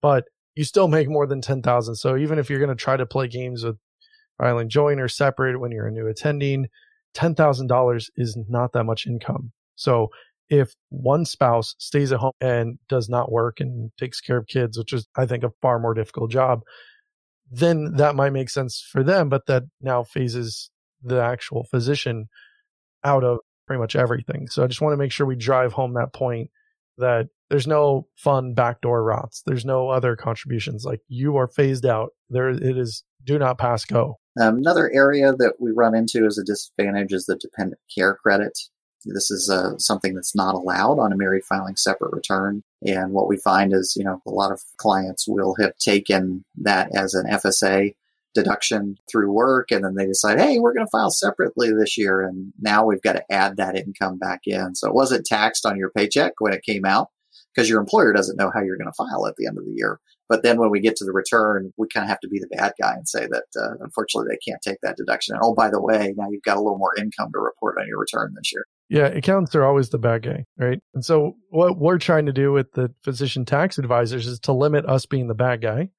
But 0.01 0.25
you 0.55 0.63
still 0.63 0.87
make 0.87 1.09
more 1.09 1.27
than 1.27 1.41
10,000. 1.41 1.95
So 1.95 2.17
even 2.17 2.39
if 2.39 2.49
you're 2.49 2.59
going 2.59 2.69
to 2.69 2.75
try 2.75 2.97
to 2.97 3.05
play 3.05 3.27
games 3.27 3.63
with 3.63 3.77
filing 4.37 4.69
joint 4.69 4.99
or 4.99 5.07
separate 5.07 5.59
when 5.59 5.71
you're 5.71 5.87
a 5.87 5.91
new 5.91 6.07
attending, 6.07 6.67
$10,000 7.15 8.05
is 8.15 8.37
not 8.49 8.73
that 8.73 8.83
much 8.83 9.07
income. 9.07 9.51
So 9.75 10.09
if 10.49 10.73
one 10.89 11.25
spouse 11.25 11.75
stays 11.77 12.11
at 12.11 12.19
home 12.19 12.31
and 12.39 12.79
does 12.89 13.09
not 13.09 13.31
work 13.31 13.59
and 13.59 13.91
takes 13.99 14.21
care 14.21 14.37
of 14.37 14.47
kids, 14.47 14.77
which 14.77 14.93
is, 14.93 15.07
I 15.17 15.25
think, 15.25 15.43
a 15.43 15.51
far 15.61 15.79
more 15.79 15.93
difficult 15.93 16.31
job, 16.31 16.61
then 17.51 17.93
that 17.93 18.15
might 18.15 18.33
make 18.33 18.49
sense 18.49 18.85
for 18.91 19.03
them. 19.03 19.29
But 19.29 19.45
that 19.47 19.63
now 19.81 20.03
phases 20.03 20.69
the 21.01 21.21
actual 21.21 21.63
physician 21.63 22.27
out 23.03 23.23
of 23.23 23.39
pretty 23.67 23.79
much 23.79 23.95
everything. 23.95 24.47
So 24.47 24.63
I 24.63 24.67
just 24.67 24.81
want 24.81 24.93
to 24.93 24.97
make 24.97 25.11
sure 25.11 25.25
we 25.25 25.35
drive 25.35 25.73
home 25.73 25.93
that 25.93 26.13
point 26.13 26.49
that 26.97 27.27
there's 27.49 27.67
no 27.67 28.07
fun 28.15 28.53
backdoor 28.53 29.03
Roths. 29.03 29.41
There's 29.45 29.65
no 29.65 29.89
other 29.89 30.15
contributions. 30.15 30.83
Like 30.83 31.01
you 31.07 31.37
are 31.37 31.47
phased 31.47 31.85
out. 31.85 32.09
There 32.29 32.49
it 32.49 32.77
is. 32.77 33.03
Do 33.23 33.37
not 33.37 33.57
pass 33.57 33.85
go. 33.85 34.19
Um, 34.39 34.57
another 34.57 34.89
area 34.91 35.33
that 35.33 35.55
we 35.59 35.71
run 35.71 35.95
into 35.95 36.25
as 36.25 36.37
a 36.37 36.43
disadvantage 36.43 37.13
is 37.13 37.25
the 37.25 37.35
dependent 37.35 37.81
care 37.95 38.15
credit. 38.15 38.57
This 39.13 39.31
is 39.31 39.49
uh, 39.49 39.77
something 39.77 40.13
that's 40.13 40.35
not 40.35 40.55
allowed 40.55 40.99
on 40.99 41.11
a 41.11 41.17
married 41.17 41.43
filing 41.43 41.75
separate 41.75 42.13
return. 42.13 42.63
And 42.85 43.11
what 43.11 43.27
we 43.27 43.37
find 43.37 43.73
is, 43.73 43.95
you 43.97 44.03
know, 44.03 44.21
a 44.25 44.31
lot 44.31 44.51
of 44.51 44.61
clients 44.77 45.27
will 45.27 45.55
have 45.59 45.75
taken 45.77 46.43
that 46.57 46.95
as 46.95 47.13
an 47.13 47.25
FSA 47.25 47.95
deduction 48.33 48.97
through 49.09 49.31
work 49.31 49.71
and 49.71 49.83
then 49.83 49.95
they 49.95 50.05
decide, 50.05 50.39
hey, 50.39 50.59
we're 50.59 50.73
going 50.73 50.85
to 50.85 50.91
file 50.91 51.09
separately 51.09 51.71
this 51.71 51.97
year. 51.97 52.21
And 52.21 52.53
now 52.59 52.85
we've 52.85 53.01
got 53.01 53.13
to 53.13 53.31
add 53.31 53.57
that 53.57 53.75
income 53.75 54.19
back 54.19 54.41
in. 54.45 54.75
So 54.75 54.87
it 54.87 54.93
wasn't 54.93 55.25
taxed 55.25 55.65
on 55.65 55.77
your 55.77 55.89
paycheck 55.89 56.33
when 56.39 56.53
it 56.53 56.63
came 56.63 56.85
out 56.85 57.09
because 57.53 57.69
your 57.69 57.79
employer 57.79 58.13
doesn't 58.13 58.37
know 58.37 58.51
how 58.53 58.61
you're 58.61 58.77
going 58.77 58.91
to 58.91 58.93
file 58.93 59.25
at 59.25 59.35
the 59.37 59.47
end 59.47 59.57
of 59.57 59.65
the 59.65 59.73
year. 59.73 59.99
But 60.29 60.43
then 60.43 60.59
when 60.59 60.69
we 60.69 60.81
get 60.81 60.95
to 60.97 61.05
the 61.05 61.13
return, 61.13 61.73
we 61.77 61.87
kind 61.87 62.03
of 62.03 62.09
have 62.09 62.19
to 62.19 62.27
be 62.27 62.39
the 62.39 62.55
bad 62.55 62.73
guy 62.79 62.93
and 62.93 63.07
say 63.07 63.27
that 63.27 63.45
uh, 63.59 63.75
unfortunately 63.79 64.29
they 64.29 64.51
can't 64.51 64.61
take 64.61 64.79
that 64.83 64.97
deduction. 64.97 65.35
And 65.35 65.41
oh, 65.43 65.55
by 65.55 65.69
the 65.69 65.81
way, 65.81 66.13
now 66.17 66.29
you've 66.29 66.43
got 66.43 66.57
a 66.57 66.61
little 66.61 66.77
more 66.77 66.95
income 66.97 67.31
to 67.31 67.39
report 67.39 67.77
on 67.79 67.87
your 67.87 67.99
return 67.99 68.33
this 68.35 68.51
year. 68.51 68.65
Yeah, 68.89 69.07
accountants 69.07 69.53
are 69.55 69.65
always 69.65 69.89
the 69.89 69.97
bad 69.97 70.23
guy, 70.23 70.45
right? 70.57 70.79
And 70.93 71.03
so 71.03 71.33
what 71.49 71.77
we're 71.77 71.97
trying 71.97 72.25
to 72.27 72.33
do 72.33 72.53
with 72.53 72.71
the 72.71 72.93
physician 73.03 73.43
tax 73.43 73.77
advisors 73.77 74.27
is 74.27 74.39
to 74.41 74.53
limit 74.53 74.85
us 74.85 75.05
being 75.05 75.27
the 75.27 75.35
bad 75.35 75.61
guy, 75.61 75.89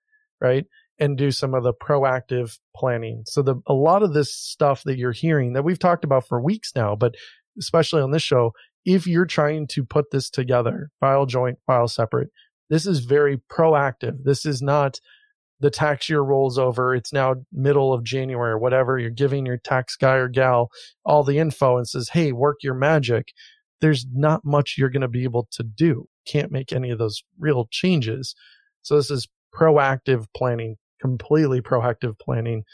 right? 0.41 0.65
And 0.99 1.19
do 1.19 1.31
some 1.31 1.55
of 1.55 1.65
the 1.65 1.75
proactive 1.75 2.59
planning. 2.75 3.25
So 3.27 3.43
the 3.43 3.57
a 3.67 3.75
lot 3.75 4.03
of 4.03 4.15
this 4.15 4.35
stuff 4.35 4.83
that 4.85 4.97
you're 4.97 5.13
hearing 5.13 5.53
that 5.53 5.65
we've 5.65 5.79
talked 5.79 6.05
about 6.05 6.27
for 6.27 6.41
weeks 6.41 6.73
now, 6.75 6.97
but 6.97 7.15
especially 7.59 8.01
on 8.01 8.11
this 8.11 8.23
show, 8.23 8.53
if 8.85 9.07
you're 9.07 9.27
trying 9.27 9.67
to 9.69 9.85
put 9.85 10.11
this 10.11 10.31
together, 10.31 10.91
file 10.99 11.27
joint, 11.27 11.59
file 11.67 11.89
separate, 11.89 12.31
this 12.71 12.87
is 12.87 13.01
very 13.01 13.41
proactive. 13.51 14.25
This 14.25 14.47
is 14.47 14.63
not 14.63 14.99
the 15.61 15.71
tax 15.71 16.09
year 16.09 16.21
rolls 16.21 16.59
over. 16.59 16.95
It's 16.95 17.13
now 17.13 17.37
middle 17.53 17.93
of 17.93 18.05
January 18.05 18.53
or 18.53 18.59
whatever. 18.59 18.99
You're 18.99 19.11
giving 19.11 19.47
your 19.47 19.59
tax 19.59 19.97
guy 19.97 20.15
or 20.15 20.29
gal 20.29 20.71
all 21.05 21.25
the 21.25 21.39
info 21.39 21.77
and 21.77 21.89
says, 21.89 22.11
Hey, 22.11 22.33
work 22.33 22.59
your 22.63 22.75
magic. 22.75 23.33
There's 23.81 24.07
not 24.13 24.45
much 24.45 24.75
you're 24.77 24.91
going 24.91 25.03
to 25.03 25.09
be 25.09 25.25
able 25.25 25.49
to 25.53 25.63
do. 25.63 26.07
Can't 26.27 26.53
make 26.53 26.73
any 26.73 26.91
of 26.91 26.99
those 26.99 27.23
real 27.39 27.69
changes. 27.71 28.35
So 28.83 28.97
this 28.97 29.11
is 29.11 29.29
proactive 29.55 30.27
planning, 30.37 30.77
completely 31.01 31.61
proactive 31.61 32.19
planning 32.19 32.65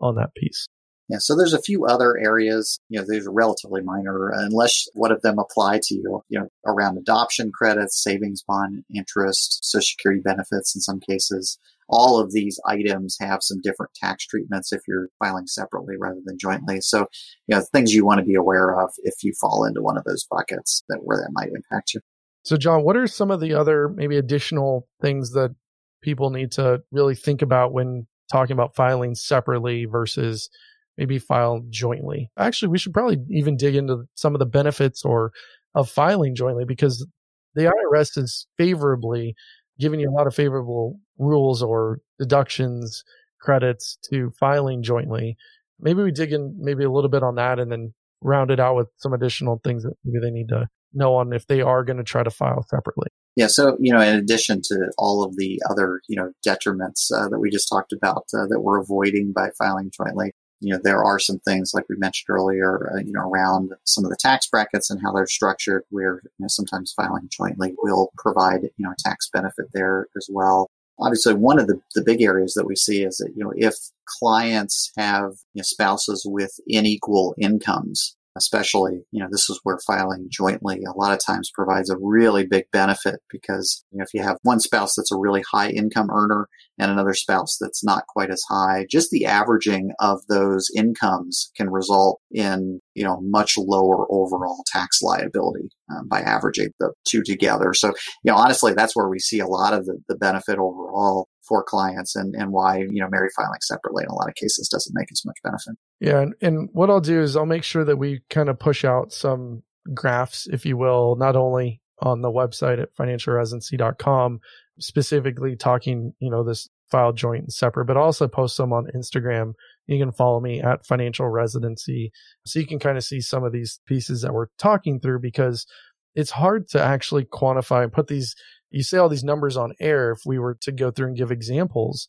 on 0.00 0.16
that 0.16 0.34
piece. 0.34 0.68
Yeah, 1.10 1.18
so 1.18 1.36
there's 1.36 1.54
a 1.54 1.60
few 1.60 1.86
other 1.86 2.16
areas, 2.16 2.78
you 2.88 3.00
know, 3.00 3.04
these 3.08 3.26
are 3.26 3.32
relatively 3.32 3.82
minor 3.82 4.30
unless 4.32 4.86
one 4.94 5.10
of 5.10 5.22
them 5.22 5.40
apply 5.40 5.80
to 5.82 5.94
you, 5.96 6.22
you 6.28 6.38
know, 6.38 6.46
around 6.64 6.98
adoption 6.98 7.50
credits, 7.50 8.00
savings 8.00 8.44
bond 8.46 8.84
interest, 8.94 9.64
social 9.64 9.82
security 9.82 10.22
benefits 10.24 10.76
in 10.76 10.80
some 10.80 11.00
cases. 11.00 11.58
All 11.90 12.18
of 12.18 12.32
these 12.32 12.58
items 12.66 13.16
have 13.20 13.40
some 13.42 13.60
different 13.62 13.92
tax 13.94 14.26
treatments 14.26 14.72
if 14.72 14.80
you're 14.86 15.08
filing 15.18 15.46
separately 15.46 15.96
rather 15.98 16.20
than 16.24 16.38
jointly. 16.38 16.80
So, 16.80 17.06
you 17.46 17.56
know, 17.56 17.62
things 17.72 17.92
you 17.92 18.06
want 18.06 18.20
to 18.20 18.24
be 18.24 18.34
aware 18.34 18.80
of 18.80 18.90
if 19.02 19.14
you 19.22 19.32
fall 19.40 19.64
into 19.64 19.82
one 19.82 19.98
of 19.98 20.04
those 20.04 20.26
buckets 20.30 20.82
that 20.88 21.00
where 21.02 21.18
that 21.18 21.30
might 21.32 21.50
impact 21.54 21.94
you. 21.94 22.00
So, 22.44 22.56
John, 22.56 22.84
what 22.84 22.96
are 22.96 23.06
some 23.06 23.30
of 23.30 23.40
the 23.40 23.54
other 23.54 23.88
maybe 23.88 24.16
additional 24.16 24.88
things 25.02 25.32
that 25.32 25.54
people 26.02 26.30
need 26.30 26.52
to 26.52 26.82
really 26.90 27.14
think 27.14 27.42
about 27.42 27.72
when 27.72 28.06
talking 28.30 28.54
about 28.54 28.74
filing 28.74 29.14
separately 29.14 29.84
versus 29.84 30.48
maybe 30.96 31.18
file 31.18 31.62
jointly. 31.70 32.30
Actually, 32.38 32.68
we 32.68 32.78
should 32.78 32.92
probably 32.92 33.18
even 33.30 33.56
dig 33.56 33.74
into 33.74 34.04
some 34.14 34.34
of 34.34 34.38
the 34.38 34.46
benefits 34.46 35.04
or 35.04 35.32
of 35.74 35.88
filing 35.88 36.34
jointly 36.34 36.64
because 36.64 37.06
the 37.54 37.64
IRS 37.64 38.18
is 38.18 38.46
favorably 38.58 39.34
giving 39.80 40.00
you 40.00 40.10
a 40.10 40.12
lot 40.12 40.26
of 40.26 40.34
favorable 40.34 41.00
rules 41.18 41.62
or 41.62 42.00
deductions, 42.18 43.02
credits 43.40 43.98
to 44.10 44.30
filing 44.38 44.82
jointly. 44.82 45.36
Maybe 45.80 46.02
we 46.02 46.12
dig 46.12 46.32
in 46.32 46.54
maybe 46.58 46.84
a 46.84 46.90
little 46.90 47.10
bit 47.10 47.22
on 47.22 47.36
that 47.36 47.58
and 47.58 47.72
then 47.72 47.94
round 48.22 48.50
it 48.50 48.60
out 48.60 48.76
with 48.76 48.88
some 48.98 49.12
additional 49.12 49.60
things 49.64 49.82
that 49.82 49.94
maybe 50.04 50.18
they 50.20 50.30
need 50.30 50.48
to 50.48 50.68
know 50.92 51.14
on 51.16 51.32
if 51.32 51.46
they 51.46 51.62
are 51.62 51.84
going 51.84 51.96
to 51.96 52.04
try 52.04 52.22
to 52.22 52.30
file 52.30 52.64
separately. 52.68 53.08
Yeah, 53.36 53.46
so 53.46 53.76
you 53.80 53.92
know, 53.92 54.00
in 54.00 54.16
addition 54.16 54.60
to 54.64 54.92
all 54.98 55.22
of 55.22 55.36
the 55.36 55.60
other 55.70 56.00
you 56.08 56.16
know 56.16 56.32
detriments 56.46 57.10
uh, 57.12 57.28
that 57.28 57.38
we 57.38 57.48
just 57.48 57.68
talked 57.68 57.92
about 57.92 58.24
uh, 58.34 58.46
that 58.48 58.60
we're 58.60 58.80
avoiding 58.80 59.32
by 59.32 59.50
filing 59.56 59.90
jointly, 59.96 60.32
you 60.60 60.72
know, 60.72 60.80
there 60.82 61.02
are 61.02 61.18
some 61.18 61.38
things 61.40 61.72
like 61.74 61.86
we 61.88 61.96
mentioned 61.96 62.28
earlier, 62.28 62.92
uh, 62.94 62.98
you 62.98 63.12
know, 63.12 63.28
around 63.28 63.72
some 63.84 64.04
of 64.04 64.10
the 64.10 64.16
tax 64.20 64.46
brackets 64.46 64.90
and 64.90 65.00
how 65.02 65.12
they're 65.12 65.26
structured 65.26 65.84
where, 65.90 66.20
you 66.24 66.30
know, 66.38 66.48
sometimes 66.48 66.92
filing 66.92 67.28
jointly 67.30 67.74
will 67.82 68.10
provide, 68.18 68.62
you 68.62 68.84
know, 68.84 68.90
a 68.90 69.08
tax 69.08 69.28
benefit 69.32 69.66
there 69.72 70.06
as 70.16 70.28
well. 70.30 70.68
Obviously, 70.98 71.32
one 71.32 71.58
of 71.58 71.66
the, 71.66 71.80
the 71.94 72.04
big 72.04 72.20
areas 72.20 72.52
that 72.54 72.66
we 72.66 72.76
see 72.76 73.02
is 73.02 73.16
that, 73.16 73.32
you 73.34 73.42
know, 73.42 73.52
if 73.56 73.74
clients 74.04 74.92
have 74.98 75.32
you 75.54 75.60
know, 75.60 75.62
spouses 75.62 76.24
with 76.26 76.52
unequal 76.68 77.34
incomes, 77.40 78.16
especially, 78.36 79.02
you 79.10 79.20
know, 79.20 79.28
this 79.30 79.50
is 79.50 79.60
where 79.64 79.78
filing 79.86 80.28
jointly 80.30 80.82
a 80.84 80.96
lot 80.96 81.12
of 81.12 81.24
times 81.24 81.50
provides 81.52 81.90
a 81.90 81.96
really 82.00 82.46
big 82.46 82.64
benefit 82.72 83.16
because, 83.30 83.84
you 83.90 83.98
know, 83.98 84.04
if 84.04 84.14
you 84.14 84.22
have 84.22 84.38
one 84.42 84.60
spouse 84.60 84.94
that's 84.96 85.12
a 85.12 85.18
really 85.18 85.42
high 85.50 85.70
income 85.70 86.08
earner 86.10 86.48
and 86.78 86.90
another 86.90 87.14
spouse 87.14 87.56
that's 87.60 87.84
not 87.84 88.06
quite 88.08 88.30
as 88.30 88.42
high, 88.48 88.86
just 88.88 89.10
the 89.10 89.26
averaging 89.26 89.90
of 90.00 90.20
those 90.28 90.68
incomes 90.76 91.50
can 91.56 91.70
result 91.70 92.20
in, 92.30 92.80
you 92.94 93.04
know, 93.04 93.20
much 93.22 93.54
lower 93.58 94.06
overall 94.10 94.62
tax 94.66 95.02
liability 95.02 95.68
um, 95.90 96.06
by 96.08 96.20
averaging 96.20 96.70
the 96.78 96.92
two 97.06 97.22
together. 97.22 97.74
So, 97.74 97.88
you 98.22 98.32
know, 98.32 98.36
honestly, 98.36 98.74
that's 98.74 98.94
where 98.94 99.08
we 99.08 99.18
see 99.18 99.40
a 99.40 99.46
lot 99.46 99.74
of 99.74 99.86
the, 99.86 99.98
the 100.08 100.16
benefit 100.16 100.58
overall 100.58 101.28
for 101.48 101.64
clients 101.64 102.14
and, 102.14 102.34
and 102.36 102.52
why, 102.52 102.78
you 102.78 103.02
know, 103.02 103.08
married 103.10 103.32
filing 103.36 103.58
separately 103.62 104.04
in 104.04 104.10
a 104.10 104.14
lot 104.14 104.28
of 104.28 104.34
cases 104.36 104.68
doesn't 104.68 104.94
make 104.94 105.08
as 105.10 105.22
much 105.24 105.36
benefit. 105.42 105.74
Yeah. 106.00 106.20
And, 106.20 106.34
and 106.40 106.68
what 106.72 106.90
I'll 106.90 107.00
do 107.00 107.20
is 107.20 107.36
I'll 107.36 107.46
make 107.46 107.64
sure 107.64 107.84
that 107.84 107.96
we 107.96 108.22
kind 108.30 108.48
of 108.48 108.58
push 108.58 108.84
out 108.84 109.12
some 109.12 109.62
graphs, 109.92 110.46
if 110.46 110.64
you 110.64 110.76
will, 110.76 111.16
not 111.16 111.36
only 111.36 111.80
on 112.00 112.22
the 112.22 112.30
website 112.30 112.80
at 112.80 112.94
financialresidency.com, 112.96 114.40
specifically 114.78 115.56
talking, 115.56 116.14
you 116.18 116.30
know, 116.30 116.42
this 116.42 116.68
file 116.90 117.12
joint 117.12 117.42
and 117.42 117.52
separate, 117.52 117.84
but 117.84 117.96
also 117.96 118.26
post 118.26 118.56
some 118.56 118.72
on 118.72 118.88
Instagram. 118.94 119.52
You 119.86 119.98
can 119.98 120.12
follow 120.12 120.40
me 120.40 120.60
at 120.60 120.86
financial 120.86 121.28
residency. 121.28 122.12
So 122.46 122.58
you 122.58 122.66
can 122.66 122.78
kind 122.78 122.96
of 122.96 123.04
see 123.04 123.20
some 123.20 123.44
of 123.44 123.52
these 123.52 123.80
pieces 123.86 124.22
that 124.22 124.32
we're 124.32 124.46
talking 124.58 125.00
through 125.00 125.20
because 125.20 125.66
it's 126.14 126.30
hard 126.30 126.68
to 126.68 126.82
actually 126.82 127.24
quantify 127.24 127.82
and 127.82 127.92
put 127.92 128.08
these 128.08 128.34
you 128.70 128.82
say 128.82 128.98
all 128.98 129.08
these 129.08 129.24
numbers 129.24 129.56
on 129.56 129.74
air 129.80 130.12
if 130.12 130.20
we 130.24 130.38
were 130.38 130.56
to 130.60 130.72
go 130.72 130.90
through 130.90 131.08
and 131.08 131.16
give 131.16 131.32
examples 131.32 132.08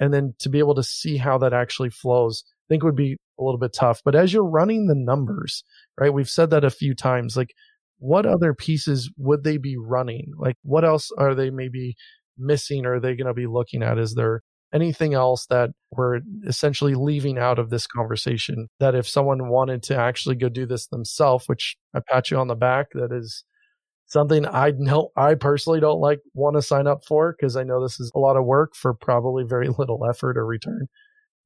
and 0.00 0.12
then 0.12 0.34
to 0.38 0.48
be 0.48 0.58
able 0.58 0.74
to 0.74 0.82
see 0.82 1.18
how 1.18 1.38
that 1.38 1.52
actually 1.52 1.90
flows 1.90 2.44
think 2.68 2.82
would 2.82 2.96
be 2.96 3.16
a 3.38 3.42
little 3.42 3.58
bit 3.58 3.72
tough. 3.72 4.00
But 4.04 4.14
as 4.14 4.32
you're 4.32 4.44
running 4.44 4.86
the 4.86 4.94
numbers 4.94 5.64
right 5.98 6.12
we've 6.12 6.28
said 6.28 6.50
that 6.50 6.64
a 6.64 6.70
few 6.70 6.94
times 6.94 7.36
like 7.36 7.54
what 7.98 8.26
other 8.26 8.54
pieces 8.54 9.10
would 9.16 9.42
they 9.42 9.56
be 9.56 9.76
running? 9.76 10.32
Like 10.38 10.56
what 10.62 10.84
else 10.84 11.10
are 11.18 11.34
they 11.34 11.50
maybe 11.50 11.96
missing 12.36 12.86
or 12.86 12.94
are 12.94 13.00
they 13.00 13.16
going 13.16 13.26
to 13.26 13.34
be 13.34 13.46
looking 13.46 13.82
at? 13.82 13.98
Is 13.98 14.14
there 14.14 14.42
anything 14.72 15.14
else 15.14 15.46
that 15.46 15.70
we're 15.90 16.20
essentially 16.46 16.94
leaving 16.94 17.38
out 17.38 17.58
of 17.58 17.70
this 17.70 17.86
conversation 17.86 18.68
that 18.78 18.94
if 18.94 19.08
someone 19.08 19.48
wanted 19.48 19.82
to 19.82 19.96
actually 19.96 20.36
go 20.36 20.50
do 20.50 20.66
this 20.66 20.88
themselves 20.88 21.48
which 21.48 21.74
i 21.94 22.00
pat 22.06 22.30
you 22.30 22.36
on 22.36 22.48
the 22.48 22.54
back 22.54 22.88
that 22.92 23.10
is 23.10 23.44
something 24.08 24.46
I 24.46 24.72
know 24.76 25.10
I 25.16 25.34
personally 25.34 25.80
don't 25.80 26.00
like 26.00 26.20
want 26.34 26.56
to 26.56 26.62
sign 26.62 26.86
up 26.86 27.04
for 27.06 27.34
because 27.38 27.56
I 27.56 27.62
know 27.62 27.80
this 27.80 28.00
is 28.00 28.10
a 28.14 28.18
lot 28.18 28.36
of 28.36 28.44
work 28.44 28.74
for 28.74 28.94
probably 28.94 29.44
very 29.44 29.68
little 29.78 30.04
effort 30.08 30.36
or 30.36 30.44
return. 30.44 30.88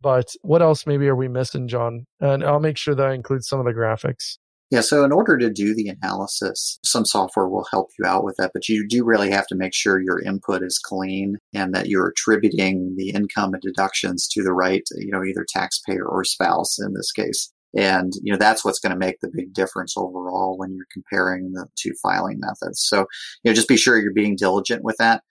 But 0.03 0.33
what 0.43 0.63
else 0.63 0.87
maybe 0.87 1.07
are 1.09 1.17
we 1.17 1.29
missing, 1.29 1.69
John? 1.69 2.07
And 2.21 2.43
I'll 2.45 2.61
make 2.61 2.77
sure 2.77 2.95
that 2.95 3.07
I 3.07 3.15
include 3.15 3.45
some 3.45 3.61
of 3.61 3.67
the 3.67 3.73
graphics. 3.73 4.39
Yeah, 4.73 4.81
so 4.81 5.05
in 5.05 5.13
order 5.13 5.37
to 5.37 5.51
do 5.51 5.75
the 5.75 5.89
analysis, 5.89 6.79
some 6.83 7.05
software 7.05 7.47
will 7.47 7.67
help 7.71 7.91
you 7.99 8.07
out 8.07 8.25
with 8.25 8.37
that, 8.39 8.53
but 8.55 8.71
you 8.71 8.89
do 8.89 9.05
really 9.05 9.31
have 9.31 9.47
to 9.49 9.55
make 9.55 9.75
sure 9.75 10.01
your 10.01 10.23
input 10.23 10.63
is 10.63 10.81
clean 10.83 11.37
and 11.53 11.75
that 11.75 11.89
you're 11.89 12.09
attributing 12.09 12.95
the 12.97 13.11
income 13.11 13.53
and 13.53 13.63
deductions 13.63 14.27
to 14.29 14.43
the 14.43 14.55
right, 14.55 14.83
you 14.97 15.11
know, 15.13 15.23
either 15.23 15.45
taxpayer 15.47 16.07
or 16.07 16.25
spouse 16.25 16.79
in 16.79 16.95
this 16.95 17.13
case. 17.13 17.53
And, 17.77 18.15
you 18.23 18.33
know, 18.33 18.39
that's 18.39 18.65
what's 18.65 18.79
going 18.79 18.93
to 18.93 18.99
make 18.99 19.21
the 19.21 19.31
big 19.31 19.53
difference 19.53 19.95
overall 19.95 20.57
when 20.57 20.75
you're 20.75 20.87
comparing 20.91 21.53
the 21.53 21.67
two 21.77 21.93
filing 22.03 22.41
methods. 22.41 22.83
So, 22.83 23.01
you 23.43 23.51
know, 23.51 23.53
just 23.53 23.69
be 23.69 23.77
sure 23.77 23.99
you're 23.99 24.15
being 24.15 24.37
diligent 24.37 24.85
with 24.85 24.97
that. 24.99 25.23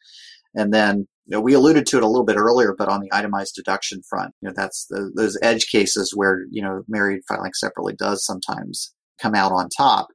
And 0.56 0.74
then 0.74 1.08
you 1.26 1.38
know, 1.38 1.42
we 1.42 1.54
alluded 1.54 1.86
to 1.86 1.98
it 1.98 2.04
a 2.04 2.08
little 2.08 2.26
bit 2.26 2.36
earlier, 2.36 2.76
but 2.78 2.90
on 2.90 3.00
the 3.00 3.12
itemized 3.14 3.56
deduction 3.56 4.02
front, 4.10 4.34
you 4.42 4.50
know, 4.50 4.54
that's 4.56 4.86
the, 4.90 5.12
those 5.16 5.38
edge 5.42 5.68
cases 5.68 6.12
where, 6.16 6.42
you 6.50 6.62
know, 6.62 6.84
married 6.88 7.22
filing 7.28 7.54
separately 7.54 7.94
does 7.98 8.26
sometimes 8.26 8.94
come 9.22 9.36
out 9.36 9.52
on 9.52 9.70
top, 9.70 10.08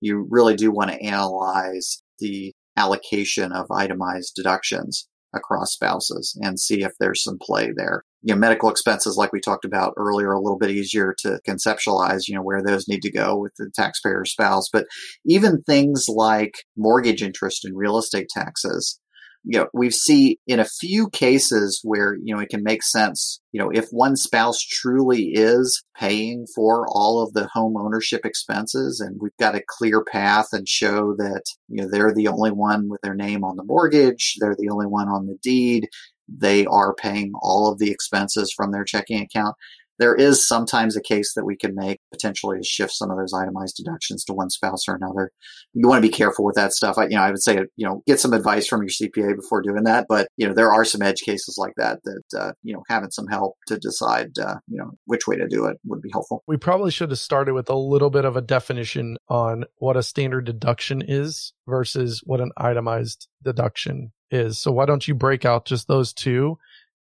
you 0.00 0.26
really 0.30 0.54
do 0.54 0.70
want 0.70 0.90
to 0.90 1.02
analyze 1.02 2.02
the 2.18 2.52
allocation 2.76 3.52
of 3.52 3.66
itemized 3.70 4.34
deductions 4.36 5.08
across 5.34 5.72
spouses 5.72 6.38
and 6.42 6.58
see 6.58 6.82
if 6.82 6.92
there's 6.98 7.22
some 7.22 7.38
play 7.40 7.70
there. 7.74 8.04
You 8.22 8.34
know, 8.34 8.38
medical 8.38 8.68
expenses, 8.68 9.16
like 9.16 9.32
we 9.32 9.40
talked 9.40 9.64
about 9.64 9.94
earlier, 9.96 10.32
a 10.32 10.40
little 10.40 10.58
bit 10.58 10.70
easier 10.70 11.14
to 11.20 11.40
conceptualize, 11.48 12.28
you 12.28 12.34
know, 12.34 12.42
where 12.42 12.62
those 12.62 12.86
need 12.86 13.00
to 13.02 13.12
go 13.12 13.36
with 13.36 13.52
the 13.56 13.70
taxpayer 13.74 14.24
spouse. 14.24 14.68
But 14.70 14.86
even 15.24 15.62
things 15.62 16.06
like 16.08 16.52
mortgage 16.76 17.22
interest 17.22 17.64
and 17.64 17.76
real 17.76 17.96
estate 17.96 18.28
taxes, 18.28 18.99
you 19.44 19.58
know, 19.58 19.68
we 19.72 19.90
see 19.90 20.38
in 20.46 20.60
a 20.60 20.64
few 20.64 21.08
cases 21.10 21.80
where, 21.82 22.16
you 22.22 22.34
know, 22.34 22.40
it 22.40 22.50
can 22.50 22.62
make 22.62 22.82
sense, 22.82 23.40
you 23.52 23.60
know, 23.60 23.70
if 23.70 23.88
one 23.90 24.16
spouse 24.16 24.60
truly 24.60 25.30
is 25.32 25.82
paying 25.96 26.46
for 26.54 26.86
all 26.88 27.22
of 27.22 27.32
the 27.32 27.48
home 27.52 27.76
ownership 27.76 28.24
expenses 28.24 29.00
and 29.00 29.18
we've 29.20 29.36
got 29.38 29.54
a 29.54 29.64
clear 29.66 30.04
path 30.04 30.48
and 30.52 30.68
show 30.68 31.14
that, 31.16 31.42
you 31.68 31.82
know, 31.82 31.88
they're 31.90 32.14
the 32.14 32.28
only 32.28 32.50
one 32.50 32.88
with 32.88 33.00
their 33.02 33.14
name 33.14 33.42
on 33.42 33.56
the 33.56 33.64
mortgage, 33.64 34.36
they're 34.40 34.56
the 34.58 34.68
only 34.68 34.86
one 34.86 35.08
on 35.08 35.26
the 35.26 35.38
deed, 35.42 35.88
they 36.28 36.66
are 36.66 36.94
paying 36.94 37.32
all 37.40 37.70
of 37.70 37.78
the 37.78 37.90
expenses 37.90 38.52
from 38.54 38.72
their 38.72 38.84
checking 38.84 39.20
account 39.20 39.56
there 40.00 40.14
is 40.14 40.48
sometimes 40.48 40.96
a 40.96 41.02
case 41.02 41.34
that 41.34 41.44
we 41.44 41.56
can 41.56 41.74
make 41.74 42.00
potentially 42.10 42.58
to 42.58 42.64
shift 42.64 42.92
some 42.92 43.10
of 43.10 43.18
those 43.18 43.34
itemized 43.34 43.76
deductions 43.76 44.24
to 44.24 44.32
one 44.32 44.48
spouse 44.48 44.88
or 44.88 44.96
another. 44.96 45.30
You 45.74 45.86
want 45.86 46.02
to 46.02 46.08
be 46.08 46.12
careful 46.12 46.44
with 46.44 46.56
that 46.56 46.72
stuff. 46.72 46.96
I, 46.96 47.04
you 47.04 47.16
know, 47.16 47.22
I 47.22 47.30
would 47.30 47.42
say, 47.42 47.58
you 47.76 47.86
know, 47.86 48.02
get 48.06 48.18
some 48.18 48.32
advice 48.32 48.66
from 48.66 48.80
your 48.80 48.88
CPA 48.88 49.36
before 49.36 49.60
doing 49.60 49.84
that. 49.84 50.06
But, 50.08 50.28
you 50.38 50.48
know, 50.48 50.54
there 50.54 50.72
are 50.72 50.86
some 50.86 51.02
edge 51.02 51.20
cases 51.20 51.56
like 51.58 51.74
that 51.76 52.00
that, 52.04 52.22
uh, 52.36 52.52
you 52.62 52.72
know, 52.72 52.82
having 52.88 53.10
some 53.10 53.26
help 53.26 53.56
to 53.68 53.78
decide, 53.78 54.38
uh, 54.38 54.56
you 54.68 54.78
know, 54.78 54.92
which 55.04 55.26
way 55.26 55.36
to 55.36 55.46
do 55.46 55.66
it 55.66 55.76
would 55.84 56.00
be 56.00 56.10
helpful. 56.10 56.42
We 56.46 56.56
probably 56.56 56.90
should 56.90 57.10
have 57.10 57.18
started 57.18 57.52
with 57.52 57.68
a 57.68 57.76
little 57.76 58.10
bit 58.10 58.24
of 58.24 58.36
a 58.36 58.42
definition 58.42 59.18
on 59.28 59.64
what 59.76 59.98
a 59.98 60.02
standard 60.02 60.46
deduction 60.46 61.02
is 61.06 61.52
versus 61.68 62.22
what 62.24 62.40
an 62.40 62.52
itemized 62.56 63.28
deduction 63.42 64.12
is. 64.30 64.58
So 64.58 64.72
why 64.72 64.86
don't 64.86 65.06
you 65.06 65.14
break 65.14 65.44
out 65.44 65.66
just 65.66 65.88
those 65.88 66.12
two? 66.12 66.58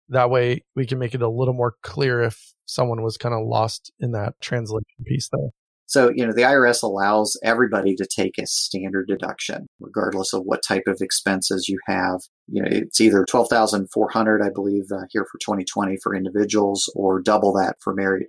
That 0.09 0.29
way 0.29 0.63
we 0.75 0.85
can 0.85 0.99
make 0.99 1.13
it 1.13 1.21
a 1.21 1.29
little 1.29 1.53
more 1.53 1.75
clear 1.83 2.21
if 2.21 2.53
someone 2.65 3.01
was 3.01 3.17
kind 3.17 3.35
of 3.35 3.45
lost 3.45 3.91
in 3.99 4.11
that 4.11 4.33
translation 4.41 4.85
piece 5.05 5.29
there. 5.31 5.49
So, 5.89 6.11
you 6.15 6.25
know, 6.25 6.33
the 6.33 6.43
IRS 6.43 6.83
allows 6.83 7.35
everybody 7.43 7.95
to 7.95 8.05
take 8.05 8.37
a 8.37 8.45
standard 8.45 9.07
deduction, 9.07 9.65
regardless 9.79 10.33
of 10.33 10.43
what 10.43 10.61
type 10.61 10.83
of 10.85 11.01
expenses 11.01 11.67
you 11.67 11.79
have. 11.87 12.19
You 12.47 12.61
know, 12.61 12.69
it's 12.71 13.01
either 13.01 13.25
12,400, 13.25 14.41
I 14.43 14.49
believe, 14.53 14.83
uh, 14.91 15.05
here 15.09 15.25
for 15.31 15.39
2020 15.39 15.97
for 16.03 16.15
individuals 16.15 16.91
or 16.95 17.19
double 17.19 17.51
that 17.53 17.77
for 17.81 17.95
married 17.95 18.27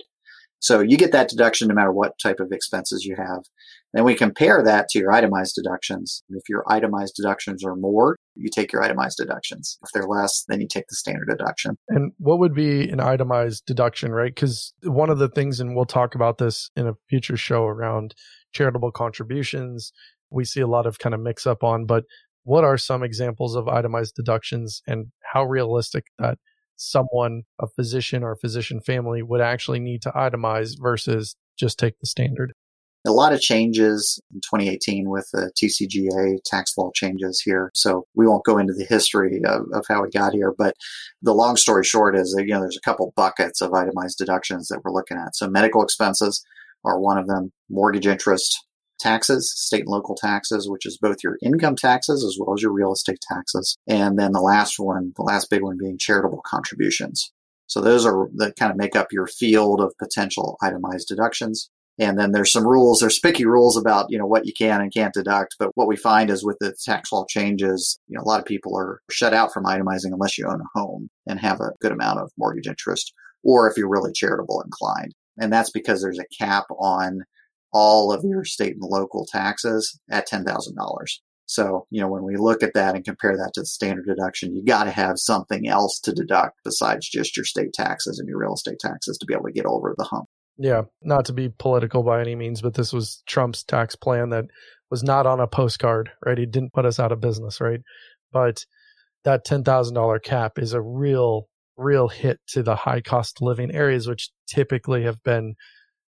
so 0.61 0.81
you 0.81 0.97
get 0.97 1.13
that 1.13 1.29
deduction 1.29 1.69
no 1.69 1.75
matter 1.75 1.93
what 1.93 2.19
type 2.23 2.39
of 2.39 2.53
expenses 2.53 3.05
you 3.05 3.17
have. 3.17 3.45
Then 3.93 4.05
we 4.05 4.15
compare 4.15 4.63
that 4.63 4.89
to 4.91 4.99
your 4.99 5.11
itemized 5.11 5.57
deductions. 5.57 6.23
If 6.29 6.49
your 6.49 6.65
itemized 6.69 7.15
deductions 7.17 7.65
are 7.65 7.75
more, 7.75 8.17
you 8.37 8.49
take 8.55 8.73
your 8.73 8.83
itemized 8.83 9.17
deductions. 9.17 9.79
If 9.83 9.91
they're 9.93 10.07
less, 10.07 10.45
then 10.47 10.61
you 10.61 10.69
take 10.69 10.87
the 10.89 10.95
standard 10.95 11.29
deduction. 11.29 11.77
And 11.89 12.13
what 12.19 12.39
would 12.39 12.55
be 12.55 12.89
an 12.89 13.01
itemized 13.01 13.65
deduction, 13.67 14.13
right? 14.13 14.33
Because 14.33 14.73
one 14.85 15.11
of 15.11 15.19
the 15.19 15.29
things, 15.29 15.61
and 15.61 15.75
we'll 15.75 15.87
talk 15.87 16.15
about 16.15 16.39
this 16.39 16.71
in 16.77 16.87
a 16.87 16.95
future 17.09 17.37
show 17.37 17.65
around 17.65 18.15
charitable 18.53 18.93
contributions, 18.93 19.93
we 20.31 20.45
see 20.45 20.61
a 20.61 20.69
lot 20.69 20.87
of 20.87 20.99
kind 20.99 21.15
of 21.15 21.21
mix 21.21 21.47
up 21.47 21.65
on, 21.65 21.87
but 21.87 22.05
what 22.45 22.65
are 22.65 22.79
some 22.79 23.03
examples 23.03 23.57
of 23.57 23.67
itemized 23.67 24.15
deductions 24.15 24.83
and 24.87 25.07
how 25.33 25.45
realistic 25.45 26.07
that 26.19 26.39
someone, 26.81 27.43
a 27.61 27.67
physician 27.67 28.23
or 28.23 28.33
a 28.33 28.37
physician 28.37 28.81
family, 28.81 29.23
would 29.23 29.41
actually 29.41 29.81
need 29.81 30.03
to 30.03 30.11
itemize 30.11 30.73
versus 30.81 31.37
just 31.59 31.79
take 31.79 31.99
the 32.01 32.07
standard? 32.07 32.53
A 33.07 33.13
lot 33.13 33.33
of 33.33 33.41
changes 33.41 34.21
in 34.33 34.41
2018 34.41 35.09
with 35.09 35.27
the 35.33 35.51
TCJA 35.59 36.39
tax 36.45 36.77
law 36.77 36.91
changes 36.95 37.41
here. 37.43 37.71
So 37.75 38.05
we 38.15 38.27
won't 38.27 38.45
go 38.45 38.59
into 38.59 38.75
the 38.75 38.85
history 38.85 39.41
of, 39.47 39.63
of 39.73 39.85
how 39.89 40.03
we 40.03 40.11
got 40.11 40.35
here, 40.35 40.53
but 40.57 40.75
the 41.23 41.33
long 41.33 41.57
story 41.57 41.85
short 41.85 42.15
is 42.15 42.35
that, 42.37 42.47
you 42.47 42.53
know, 42.53 42.61
there's 42.61 42.77
a 42.77 42.87
couple 42.87 43.13
buckets 43.17 43.63
of 43.63 43.73
itemized 43.73 44.19
deductions 44.19 44.69
that 44.69 44.81
we're 44.85 44.93
looking 44.93 45.17
at. 45.17 45.35
So 45.35 45.49
medical 45.49 45.83
expenses 45.83 46.45
are 46.85 47.01
one 47.01 47.17
of 47.17 47.27
them, 47.27 47.53
mortgage 47.71 48.07
interest, 48.07 48.59
taxes, 49.01 49.53
state 49.55 49.81
and 49.81 49.89
local 49.89 50.15
taxes, 50.15 50.69
which 50.69 50.87
is 50.87 50.99
both 50.99 51.19
your 51.25 51.39
income 51.43 51.77
taxes 51.77 52.25
as 52.25 52.37
well 52.39 52.55
as 52.55 52.63
your 52.63 52.73
real 52.73 52.93
estate 52.93 53.21
taxes. 53.23 53.77
And 53.89 54.19
then 54.19 54.33
the 54.33 54.41
last 54.41 54.79
one, 54.79 55.13
the 55.17 55.23
last 55.23 55.51
big 55.51 55.63
one 55.63 55.79
being 55.79 55.99
charitable 55.99 56.43
contributions. 56.47 57.33
So 57.67 57.81
those 57.81 58.05
are 58.05 58.29
that 58.37 58.57
kind 58.57 58.71
of 58.71 58.77
make 58.77 58.97
up 58.97 59.13
your 59.13 59.27
field 59.27 59.81
of 59.81 59.95
potential 59.99 60.57
itemized 60.63 61.09
deductions. 61.09 61.71
And 61.99 62.19
then 62.19 62.33
there's 62.33 62.51
some 62.51 62.67
rules, 62.67 63.01
there's 63.01 63.17
spicky 63.17 63.45
rules 63.45 63.77
about, 63.77 64.07
you 64.09 64.19
know, 64.19 64.27
what 64.27 64.47
you 64.47 64.53
can 64.57 64.81
and 64.81 64.93
can't 64.93 65.13
deduct. 65.13 65.57
But 65.59 65.71
what 65.75 65.87
we 65.87 65.97
find 65.97 66.31
is 66.31 66.45
with 66.45 66.57
the 66.59 66.75
tax 66.85 67.13
law 67.13 67.27
changes, 67.29 68.01
you 68.09 68.17
know, 68.17 68.23
a 68.23 68.29
lot 68.29 68.41
of 68.41 68.47
people 68.47 68.77
are 68.77 69.01
shut 69.11 69.35
out 69.35 69.53
from 69.53 69.65
itemizing 69.65 70.13
unless 70.13 70.39
you 70.39 70.47
own 70.47 70.61
a 70.63 70.79
home 70.79 71.11
and 71.27 71.39
have 71.39 71.61
a 71.61 71.73
good 71.81 71.93
amount 71.93 72.19
of 72.19 72.31
mortgage 72.39 72.67
interest 72.67 73.13
or 73.45 73.71
if 73.71 73.77
you're 73.77 73.89
really 73.89 74.13
charitable 74.13 74.63
inclined. 74.63 75.15
And 75.39 75.53
that's 75.53 75.71
because 75.71 76.03
there's 76.03 76.19
a 76.19 76.37
cap 76.43 76.65
on 76.79 77.21
all 77.73 78.13
of 78.13 78.25
your 78.25 78.45
state 78.45 78.75
and 78.75 78.83
local 78.83 79.27
taxes 79.27 79.99
at 80.11 80.29
$10,000. 80.29 80.75
So, 81.47 81.87
you 81.91 82.01
know, 82.01 82.09
when 82.09 82.23
we 82.23 82.37
look 82.37 82.63
at 82.63 82.75
that 82.75 82.95
and 82.95 83.05
compare 83.05 83.37
that 83.37 83.53
to 83.55 83.63
the 83.63 83.67
standard 83.67 84.07
deduction, 84.07 84.55
you 84.55 84.65
got 84.65 84.85
to 84.85 84.93
have 84.93 85.19
something 85.19 85.67
else 85.67 85.99
to 86.01 86.13
deduct 86.13 86.61
besides 86.65 87.09
just 87.09 87.37
your 87.37 87.45
state 87.45 87.73
taxes 87.73 88.21
and 88.21 88.29
your 88.29 88.39
real 88.39 88.55
estate 88.55 88.79
taxes 88.79 89.19
to 89.19 89.27
be 89.27 89.35
able 89.35 89.47
to 89.47 89.53
get 89.53 89.67
over 89.67 89.93
the 89.99 90.05
hump. 90.05 90.27
Yeah, 90.59 90.83
not 91.03 91.25
to 91.25 91.33
be 91.33 91.49
political 91.49 92.05
by 92.05 92.21
any 92.21 92.37
means, 92.37 92.63
but 92.63 92.75
this 92.75 92.93
was 92.93 93.25
Trump's 93.27 93.65
tax 93.65 93.97
plan 93.97 94.29
that 94.31 94.45
was 94.93 95.03
not 95.03 95.27
on 95.27 95.41
a 95.41 95.49
postcard, 95.49 96.11
right? 96.25 96.39
He 96.39 96.47
didn't 96.47 96.73
put 96.73 96.87
us 96.87 97.01
out 97.01 97.11
of 97.11 97.21
business, 97.21 97.61
right? 97.61 97.81
But 98.31 98.65
that 99.25 99.45
$10,000 99.45 100.23
cap 100.23 100.59
is 100.59 100.73
a 100.73 100.81
real, 100.81 101.49
real 101.77 102.07
hit 102.07 102.39
to 102.51 102.63
the 102.63 102.77
high 102.77 103.01
cost 103.01 103.43
living 103.43 103.75
areas, 103.75 104.07
which 104.07 104.31
typically 104.47 105.03
have 105.03 105.21
been 105.25 105.55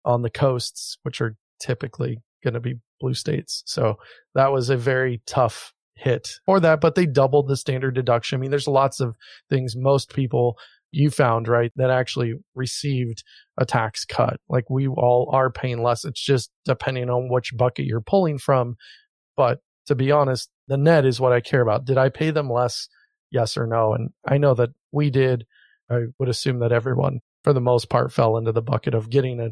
on 0.06 0.22
the 0.22 0.30
coasts, 0.30 0.98
which 1.04 1.22
are 1.22 1.36
typically 1.64 2.18
going 2.44 2.54
to 2.54 2.60
be 2.60 2.76
blue 3.00 3.14
states. 3.14 3.64
So 3.66 3.96
that 4.36 4.52
was 4.52 4.70
a 4.70 4.78
very 4.78 5.22
tough 5.26 5.74
hit 5.96 6.30
for 6.46 6.60
that, 6.60 6.82
but 6.82 6.96
they 6.96 7.06
doubled 7.06 7.48
the 7.48 7.56
standard 7.56 7.96
deduction. 7.96 8.38
I 8.38 8.42
mean, 8.42 8.52
there's 8.52 8.68
lots 8.68 9.00
of 9.00 9.16
things 9.50 9.76
most 9.76 10.14
people 10.14 10.58
you 10.92 11.10
found, 11.10 11.48
right, 11.48 11.72
that 11.76 11.90
actually 11.90 12.34
received 12.54 13.24
a 13.58 13.66
tax 13.66 14.06
cut. 14.06 14.40
Like 14.50 14.70
we 14.70 14.88
all 14.88 15.30
are 15.34 15.50
paying 15.50 15.82
less. 15.82 16.06
It's 16.06 16.24
just 16.24 16.52
depending 16.66 17.10
on 17.10 17.30
which 17.32 17.56
bucket 17.56 17.86
you're 17.86 18.02
pulling 18.02 18.38
from. 18.38 18.76
But 19.36 19.60
to 19.88 19.96
be 19.96 20.12
honest, 20.12 20.50
the 20.68 20.78
net 20.78 21.06
is 21.06 21.20
what 21.20 21.34
I 21.34 21.42
care 21.42 21.62
about. 21.62 21.86
Did 21.86 21.98
I 21.98 22.10
pay 22.10 22.32
them 22.32 22.50
less? 22.50 22.88
Yes 23.32 23.58
or 23.58 23.66
no? 23.66 23.94
And 23.94 24.10
I 24.28 24.38
know 24.38 24.54
that 24.54 24.70
we 24.92 25.10
did. 25.10 25.46
I 25.90 26.02
would 26.20 26.30
assume 26.30 26.60
that 26.60 26.72
everyone, 26.72 27.20
for 27.44 27.54
the 27.54 27.62
most 27.62 27.90
part, 27.90 28.14
fell 28.14 28.38
into 28.38 28.52
the 28.52 28.62
bucket 28.62 28.94
of 28.94 29.10
getting 29.10 29.40
a 29.40 29.50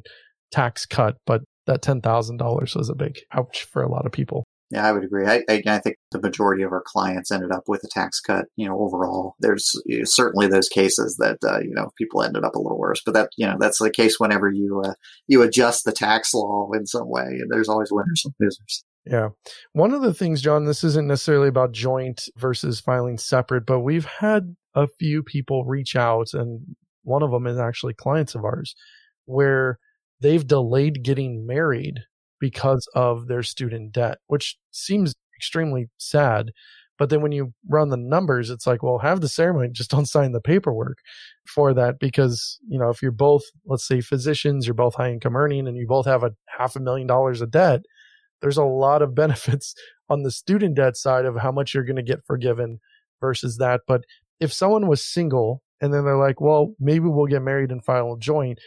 tax 0.51 0.85
cut, 0.85 1.17
but 1.25 1.41
that 1.67 1.81
$10,000 1.81 2.75
was 2.75 2.89
a 2.89 2.95
big 2.95 3.19
ouch 3.33 3.63
for 3.63 3.81
a 3.81 3.89
lot 3.89 4.05
of 4.05 4.11
people. 4.11 4.45
Yeah, 4.71 4.87
I 4.87 4.93
would 4.93 5.03
agree. 5.03 5.25
I, 5.25 5.43
I, 5.49 5.61
I, 5.67 5.79
think 5.79 5.97
the 6.11 6.21
majority 6.21 6.63
of 6.63 6.71
our 6.71 6.83
clients 6.85 7.29
ended 7.29 7.51
up 7.51 7.63
with 7.67 7.83
a 7.83 7.89
tax 7.89 8.21
cut. 8.21 8.45
You 8.55 8.67
know, 8.67 8.79
overall, 8.79 9.35
there's 9.39 9.69
certainly 10.05 10.47
those 10.47 10.69
cases 10.69 11.17
that 11.17 11.37
uh, 11.45 11.59
you 11.59 11.73
know 11.73 11.91
people 11.97 12.23
ended 12.23 12.45
up 12.45 12.55
a 12.55 12.59
little 12.59 12.79
worse. 12.79 13.01
But 13.05 13.13
that 13.15 13.31
you 13.35 13.45
know 13.45 13.57
that's 13.59 13.79
the 13.79 13.91
case 13.91 14.17
whenever 14.17 14.49
you 14.49 14.81
uh, 14.85 14.93
you 15.27 15.41
adjust 15.41 15.83
the 15.83 15.91
tax 15.91 16.33
law 16.33 16.69
in 16.73 16.87
some 16.87 17.09
way, 17.09 17.25
and 17.25 17.51
there's 17.51 17.67
always 17.67 17.91
winners 17.91 18.21
and 18.23 18.33
losers. 18.39 18.85
Yeah, 19.05 19.29
one 19.73 19.93
of 19.93 20.03
the 20.03 20.13
things, 20.13 20.41
John, 20.41 20.63
this 20.63 20.85
isn't 20.85 21.07
necessarily 21.07 21.49
about 21.49 21.73
joint 21.73 22.29
versus 22.37 22.79
filing 22.79 23.17
separate, 23.17 23.65
but 23.65 23.81
we've 23.81 24.05
had 24.05 24.55
a 24.73 24.87
few 24.99 25.21
people 25.21 25.65
reach 25.65 25.97
out, 25.97 26.33
and 26.33 26.77
one 27.03 27.23
of 27.23 27.31
them 27.31 27.45
is 27.45 27.57
actually 27.57 27.93
clients 27.93 28.35
of 28.35 28.45
ours, 28.45 28.73
where 29.25 29.79
they've 30.21 30.45
delayed 30.45 31.03
getting 31.03 31.45
married 31.45 32.01
because 32.39 32.87
of 32.95 33.27
their 33.27 33.43
student 33.43 33.91
debt, 33.91 34.19
which 34.27 34.57
seems 34.71 35.13
extremely 35.37 35.89
sad. 35.97 36.51
But 36.97 37.09
then 37.09 37.21
when 37.21 37.31
you 37.31 37.53
run 37.67 37.89
the 37.89 37.97
numbers, 37.97 38.49
it's 38.49 38.67
like, 38.67 38.83
well, 38.83 38.99
have 38.99 39.21
the 39.21 39.27
ceremony, 39.27 39.69
just 39.71 39.89
don't 39.89 40.05
sign 40.05 40.33
the 40.33 40.41
paperwork 40.41 40.99
for 41.47 41.73
that 41.73 41.99
because, 41.99 42.59
you 42.67 42.77
know, 42.77 42.89
if 42.89 43.01
you're 43.01 43.11
both, 43.11 43.41
let's 43.65 43.87
say 43.87 44.01
physicians, 44.01 44.67
you're 44.67 44.75
both 44.75 44.95
high 44.95 45.11
income 45.11 45.35
earning 45.35 45.67
and 45.67 45.77
you 45.77 45.87
both 45.87 46.05
have 46.05 46.23
a 46.23 46.31
half 46.47 46.75
a 46.75 46.79
million 46.79 47.07
dollars 47.07 47.41
of 47.41 47.49
debt, 47.49 47.81
there's 48.41 48.57
a 48.57 48.63
lot 48.63 49.01
of 49.01 49.15
benefits 49.15 49.73
on 50.09 50.23
the 50.23 50.31
student 50.31 50.75
debt 50.75 50.95
side 50.97 51.25
of 51.25 51.37
how 51.37 51.51
much 51.51 51.73
you're 51.73 51.85
going 51.85 51.95
to 51.95 52.03
get 52.03 52.25
forgiven 52.25 52.79
versus 53.19 53.57
that. 53.57 53.81
But 53.87 54.03
if 54.39 54.53
someone 54.53 54.87
was 54.87 55.03
single 55.03 55.63
and 55.79 55.93
then 55.93 56.05
they're 56.05 56.17
like, 56.17 56.39
well, 56.39 56.75
maybe 56.79 57.05
we'll 57.05 57.25
get 57.25 57.41
married 57.41 57.71
and 57.71 57.83
file 57.83 58.13
a 58.13 58.19
joint, 58.19 58.59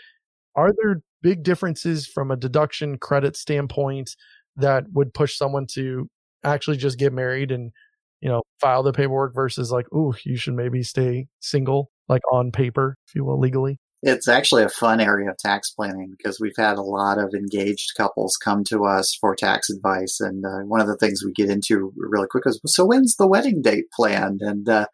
are 0.56 0.72
there 0.82 1.02
big 1.24 1.42
differences 1.42 2.06
from 2.06 2.30
a 2.30 2.36
deduction 2.36 2.98
credit 2.98 3.34
standpoint 3.34 4.14
that 4.56 4.84
would 4.92 5.14
push 5.14 5.36
someone 5.36 5.66
to 5.72 6.06
actually 6.44 6.76
just 6.76 6.98
get 6.98 7.14
married 7.14 7.50
and 7.50 7.72
you 8.20 8.28
know 8.28 8.42
file 8.60 8.82
the 8.82 8.92
paperwork 8.92 9.34
versus 9.34 9.72
like 9.72 9.90
ooh 9.92 10.14
you 10.24 10.36
should 10.36 10.54
maybe 10.54 10.82
stay 10.82 11.26
single 11.40 11.90
like 12.08 12.20
on 12.30 12.52
paper 12.52 12.96
if 13.08 13.14
you 13.14 13.24
will 13.24 13.40
legally? 13.40 13.78
It's 14.06 14.28
actually 14.28 14.64
a 14.64 14.68
fun 14.68 15.00
area 15.00 15.30
of 15.30 15.38
tax 15.38 15.70
planning 15.70 16.12
because 16.14 16.38
we've 16.38 16.58
had 16.58 16.76
a 16.76 16.82
lot 16.82 17.16
of 17.18 17.32
engaged 17.32 17.92
couples 17.96 18.36
come 18.36 18.62
to 18.64 18.84
us 18.84 19.16
for 19.18 19.34
tax 19.34 19.70
advice 19.70 20.20
and 20.20 20.44
uh, 20.44 20.58
one 20.66 20.82
of 20.82 20.86
the 20.86 20.98
things 20.98 21.24
we 21.24 21.32
get 21.32 21.48
into 21.48 21.90
really 21.96 22.26
quick 22.30 22.44
is 22.46 22.60
so 22.66 22.84
when's 22.84 23.16
the 23.16 23.26
wedding 23.26 23.62
date 23.62 23.86
planned? 23.96 24.42
And 24.42 24.68
uh, 24.68 24.88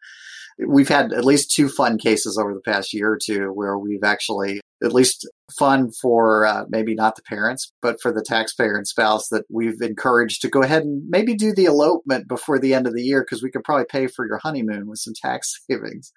we've 0.65 0.87
had 0.87 1.11
at 1.11 1.25
least 1.25 1.51
two 1.51 1.67
fun 1.67 1.97
cases 1.97 2.37
over 2.37 2.53
the 2.53 2.61
past 2.61 2.93
year 2.93 3.11
or 3.11 3.19
two 3.21 3.51
where 3.53 3.77
we've 3.77 4.05
actually 4.05 4.61
at 4.83 4.93
least 4.93 5.27
fun 5.57 5.91
for 6.01 6.45
uh, 6.45 6.63
maybe 6.69 6.95
not 6.95 7.15
the 7.15 7.21
parents, 7.23 7.71
but 7.81 8.01
for 8.01 8.11
the 8.11 8.23
taxpayer 8.23 8.75
and 8.75 8.87
spouse 8.87 9.27
that 9.29 9.45
we've 9.49 9.81
encouraged 9.81 10.41
to 10.41 10.49
go 10.49 10.61
ahead 10.61 10.83
and 10.83 11.03
maybe 11.09 11.35
do 11.35 11.53
the 11.53 11.65
elopement 11.65 12.27
before 12.27 12.57
the 12.57 12.73
end 12.73 12.87
of 12.87 12.93
the 12.93 13.03
year 13.03 13.21
because 13.21 13.43
we 13.43 13.51
could 13.51 13.63
probably 13.63 13.85
pay 13.89 14.07
for 14.07 14.25
your 14.25 14.39
honeymoon 14.39 14.87
with 14.87 14.99
some 14.99 15.13
tax 15.21 15.53
savings. 15.69 16.11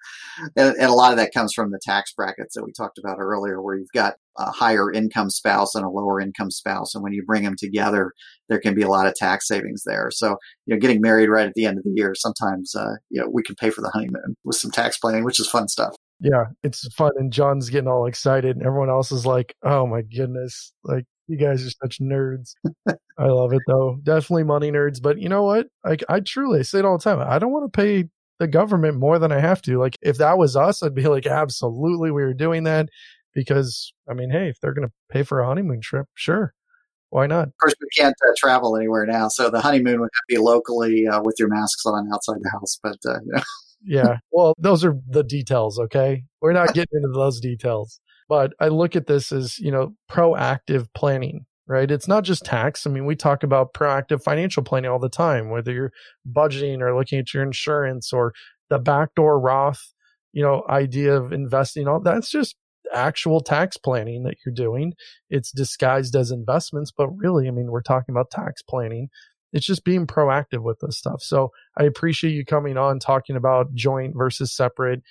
And, 0.55 0.75
and, 0.75 0.89
a 0.89 0.93
lot 0.93 1.11
of 1.11 1.17
that 1.17 1.33
comes 1.33 1.53
from 1.53 1.71
the 1.71 1.79
tax 1.81 2.13
brackets 2.13 2.55
that 2.55 2.63
we 2.63 2.71
talked 2.71 2.97
about 2.97 3.17
earlier, 3.19 3.61
where 3.61 3.75
you've 3.75 3.91
got 3.93 4.15
a 4.37 4.51
higher 4.51 4.91
income 4.91 5.29
spouse 5.29 5.75
and 5.75 5.85
a 5.85 5.89
lower 5.89 6.19
income 6.19 6.51
spouse. 6.51 6.95
And 6.95 7.03
when 7.03 7.13
you 7.13 7.23
bring 7.25 7.43
them 7.43 7.55
together, 7.57 8.13
there 8.49 8.59
can 8.59 8.73
be 8.73 8.81
a 8.81 8.89
lot 8.89 9.07
of 9.07 9.15
tax 9.15 9.47
savings 9.47 9.83
there. 9.85 10.09
So, 10.11 10.37
you 10.65 10.73
know, 10.73 10.79
getting 10.79 11.01
married 11.01 11.29
right 11.29 11.47
at 11.47 11.53
the 11.55 11.65
end 11.65 11.77
of 11.77 11.83
the 11.83 11.93
year, 11.95 12.13
sometimes, 12.15 12.75
uh, 12.75 12.95
you 13.09 13.21
know, 13.21 13.29
we 13.31 13.43
can 13.43 13.55
pay 13.55 13.69
for 13.69 13.81
the 13.81 13.91
honeymoon 13.93 14.35
with 14.43 14.57
some 14.57 14.71
tax 14.71 14.97
planning, 14.97 15.23
which 15.23 15.39
is 15.39 15.49
fun 15.49 15.67
stuff. 15.67 15.95
Yeah, 16.19 16.45
it's 16.63 16.91
fun. 16.93 17.11
And 17.17 17.31
John's 17.31 17.69
getting 17.69 17.89
all 17.89 18.05
excited, 18.05 18.55
and 18.55 18.65
everyone 18.65 18.89
else 18.89 19.11
is 19.11 19.25
like, 19.25 19.55
oh 19.63 19.85
my 19.85 20.01
goodness, 20.01 20.73
like 20.83 21.05
you 21.27 21.37
guys 21.37 21.65
are 21.65 21.71
such 21.83 21.99
nerds. 21.99 22.53
I 23.17 23.25
love 23.25 23.53
it 23.53 23.61
though. 23.67 23.97
Definitely 24.03 24.43
money 24.43 24.71
nerds. 24.71 25.01
But 25.01 25.19
you 25.19 25.29
know 25.29 25.43
what? 25.43 25.67
Like, 25.83 26.03
I 26.09 26.19
truly 26.19 26.59
I 26.59 26.63
say 26.63 26.79
it 26.79 26.85
all 26.85 26.97
the 26.97 27.03
time. 27.03 27.19
I 27.19 27.39
don't 27.39 27.51
want 27.51 27.71
to 27.71 27.77
pay 27.77 28.05
the 28.39 28.47
government 28.47 28.97
more 28.97 29.19
than 29.19 29.31
I 29.31 29.39
have 29.39 29.61
to. 29.63 29.79
Like, 29.79 29.97
if 30.01 30.17
that 30.17 30.37
was 30.37 30.55
us, 30.55 30.83
I'd 30.83 30.95
be 30.95 31.07
like, 31.07 31.25
absolutely, 31.25 32.11
we 32.11 32.23
were 32.23 32.33
doing 32.33 32.63
that 32.63 32.89
because, 33.33 33.93
I 34.09 34.13
mean, 34.13 34.29
hey, 34.29 34.49
if 34.49 34.59
they're 34.59 34.73
going 34.73 34.87
to 34.87 34.93
pay 35.09 35.23
for 35.23 35.39
a 35.39 35.47
honeymoon 35.47 35.81
trip, 35.81 36.07
sure. 36.15 36.53
Why 37.09 37.27
not? 37.27 37.47
Of 37.47 37.57
course, 37.61 37.75
we 37.79 37.87
can't 37.95 38.15
uh, 38.27 38.33
travel 38.37 38.75
anywhere 38.75 39.05
now, 39.05 39.29
so 39.29 39.49
the 39.49 39.61
honeymoon 39.61 40.01
would 40.01 40.09
be 40.27 40.37
locally 40.37 41.07
uh, 41.07 41.21
with 41.21 41.35
your 41.39 41.47
masks 41.47 41.85
on 41.85 42.11
outside 42.11 42.39
the 42.41 42.49
house. 42.49 42.77
But 42.83 42.97
uh, 43.05 43.19
you 43.25 43.31
know 43.31 43.41
yeah. 43.85 44.17
Well, 44.31 44.53
those 44.57 44.83
are 44.83 44.95
the 45.07 45.23
details, 45.23 45.79
okay? 45.79 46.23
We're 46.41 46.53
not 46.53 46.73
getting 46.73 46.91
into 46.93 47.13
those 47.13 47.39
details. 47.39 47.99
But 48.27 48.53
I 48.59 48.67
look 48.67 48.95
at 48.95 49.07
this 49.07 49.31
as, 49.31 49.59
you 49.59 49.71
know, 49.71 49.93
proactive 50.11 50.87
planning, 50.95 51.45
right? 51.67 51.89
It's 51.89 52.07
not 52.07 52.23
just 52.23 52.43
tax. 52.43 52.85
I 52.85 52.89
mean, 52.89 53.05
we 53.05 53.15
talk 53.15 53.43
about 53.43 53.73
proactive 53.73 54.23
financial 54.23 54.63
planning 54.63 54.89
all 54.89 54.99
the 54.99 55.09
time, 55.09 55.49
whether 55.49 55.71
you're 55.71 55.91
budgeting 56.29 56.81
or 56.81 56.97
looking 56.97 57.19
at 57.19 57.33
your 57.33 57.43
insurance 57.43 58.11
or 58.11 58.33
the 58.69 58.79
backdoor 58.79 59.39
Roth, 59.39 59.93
you 60.33 60.43
know, 60.43 60.63
idea 60.67 61.15
of 61.15 61.31
investing. 61.31 61.87
All 61.87 62.01
that's 62.01 62.29
just 62.29 62.55
actual 62.93 63.41
tax 63.41 63.77
planning 63.77 64.23
that 64.23 64.37
you're 64.45 64.53
doing. 64.53 64.93
It's 65.29 65.51
disguised 65.51 66.15
as 66.15 66.31
investments, 66.31 66.91
but 66.95 67.09
really, 67.09 67.47
I 67.47 67.51
mean, 67.51 67.71
we're 67.71 67.81
talking 67.81 68.13
about 68.13 68.31
tax 68.31 68.61
planning 68.61 69.09
it's 69.53 69.65
just 69.65 69.85
being 69.85 70.07
proactive 70.07 70.63
with 70.63 70.79
this 70.79 70.97
stuff. 70.97 71.21
So 71.21 71.51
I 71.77 71.83
appreciate 71.83 72.33
you 72.33 72.45
coming 72.45 72.77
on 72.77 72.99
talking 72.99 73.35
about 73.35 73.73
joint 73.73 74.13
versus 74.15 74.51
separate 74.55 75.01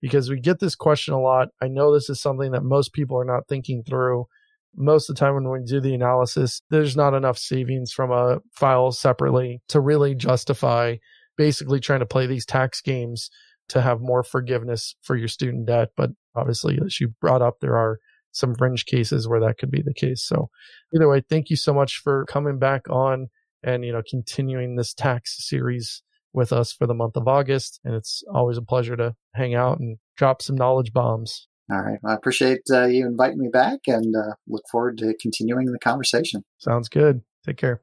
because 0.00 0.28
we 0.28 0.40
get 0.40 0.58
this 0.58 0.74
question 0.74 1.14
a 1.14 1.20
lot. 1.20 1.48
I 1.60 1.68
know 1.68 1.92
this 1.92 2.10
is 2.10 2.20
something 2.20 2.52
that 2.52 2.64
most 2.64 2.92
people 2.92 3.18
are 3.18 3.24
not 3.24 3.48
thinking 3.48 3.84
through. 3.84 4.26
Most 4.74 5.08
of 5.08 5.14
the 5.14 5.20
time 5.20 5.34
when 5.34 5.48
we 5.48 5.64
do 5.64 5.80
the 5.80 5.94
analysis, 5.94 6.62
there's 6.70 6.96
not 6.96 7.14
enough 7.14 7.38
savings 7.38 7.92
from 7.92 8.10
a 8.10 8.40
file 8.52 8.90
separately 8.90 9.62
to 9.68 9.80
really 9.80 10.14
justify 10.14 10.96
basically 11.36 11.80
trying 11.80 12.00
to 12.00 12.06
play 12.06 12.26
these 12.26 12.46
tax 12.46 12.80
games 12.80 13.30
to 13.68 13.80
have 13.80 14.00
more 14.00 14.22
forgiveness 14.22 14.96
for 15.02 15.16
your 15.16 15.28
student 15.28 15.66
debt. 15.66 15.90
But 15.96 16.10
obviously, 16.34 16.78
as 16.84 17.00
you 17.00 17.08
brought 17.20 17.42
up, 17.42 17.60
there 17.60 17.76
are 17.76 17.98
some 18.32 18.54
fringe 18.54 18.86
cases 18.86 19.28
where 19.28 19.40
that 19.40 19.58
could 19.58 19.70
be 19.70 19.82
the 19.82 19.94
case. 19.94 20.24
So 20.24 20.50
either 20.94 21.08
way, 21.08 21.22
thank 21.28 21.50
you 21.50 21.56
so 21.56 21.72
much 21.72 21.98
for 21.98 22.24
coming 22.26 22.58
back 22.58 22.88
on 22.90 23.28
and, 23.62 23.84
you 23.84 23.92
know, 23.92 24.02
continuing 24.08 24.76
this 24.76 24.94
tax 24.94 25.36
series 25.46 26.02
with 26.32 26.52
us 26.52 26.72
for 26.72 26.86
the 26.86 26.94
month 26.94 27.16
of 27.16 27.28
August. 27.28 27.80
And 27.84 27.94
it's 27.94 28.22
always 28.32 28.56
a 28.56 28.62
pleasure 28.62 28.96
to 28.96 29.14
hang 29.34 29.54
out 29.54 29.80
and 29.80 29.98
drop 30.16 30.42
some 30.42 30.56
knowledge 30.56 30.92
bombs. 30.92 31.48
All 31.70 31.80
right. 31.80 31.98
Well, 32.02 32.12
I 32.12 32.16
appreciate 32.16 32.62
uh, 32.70 32.86
you 32.86 33.06
inviting 33.06 33.38
me 33.38 33.48
back 33.48 33.80
and 33.86 34.14
uh, 34.14 34.34
look 34.48 34.64
forward 34.70 34.98
to 34.98 35.14
continuing 35.20 35.66
the 35.66 35.78
conversation. 35.78 36.44
Sounds 36.58 36.88
good. 36.88 37.22
Take 37.46 37.56
care. 37.56 37.80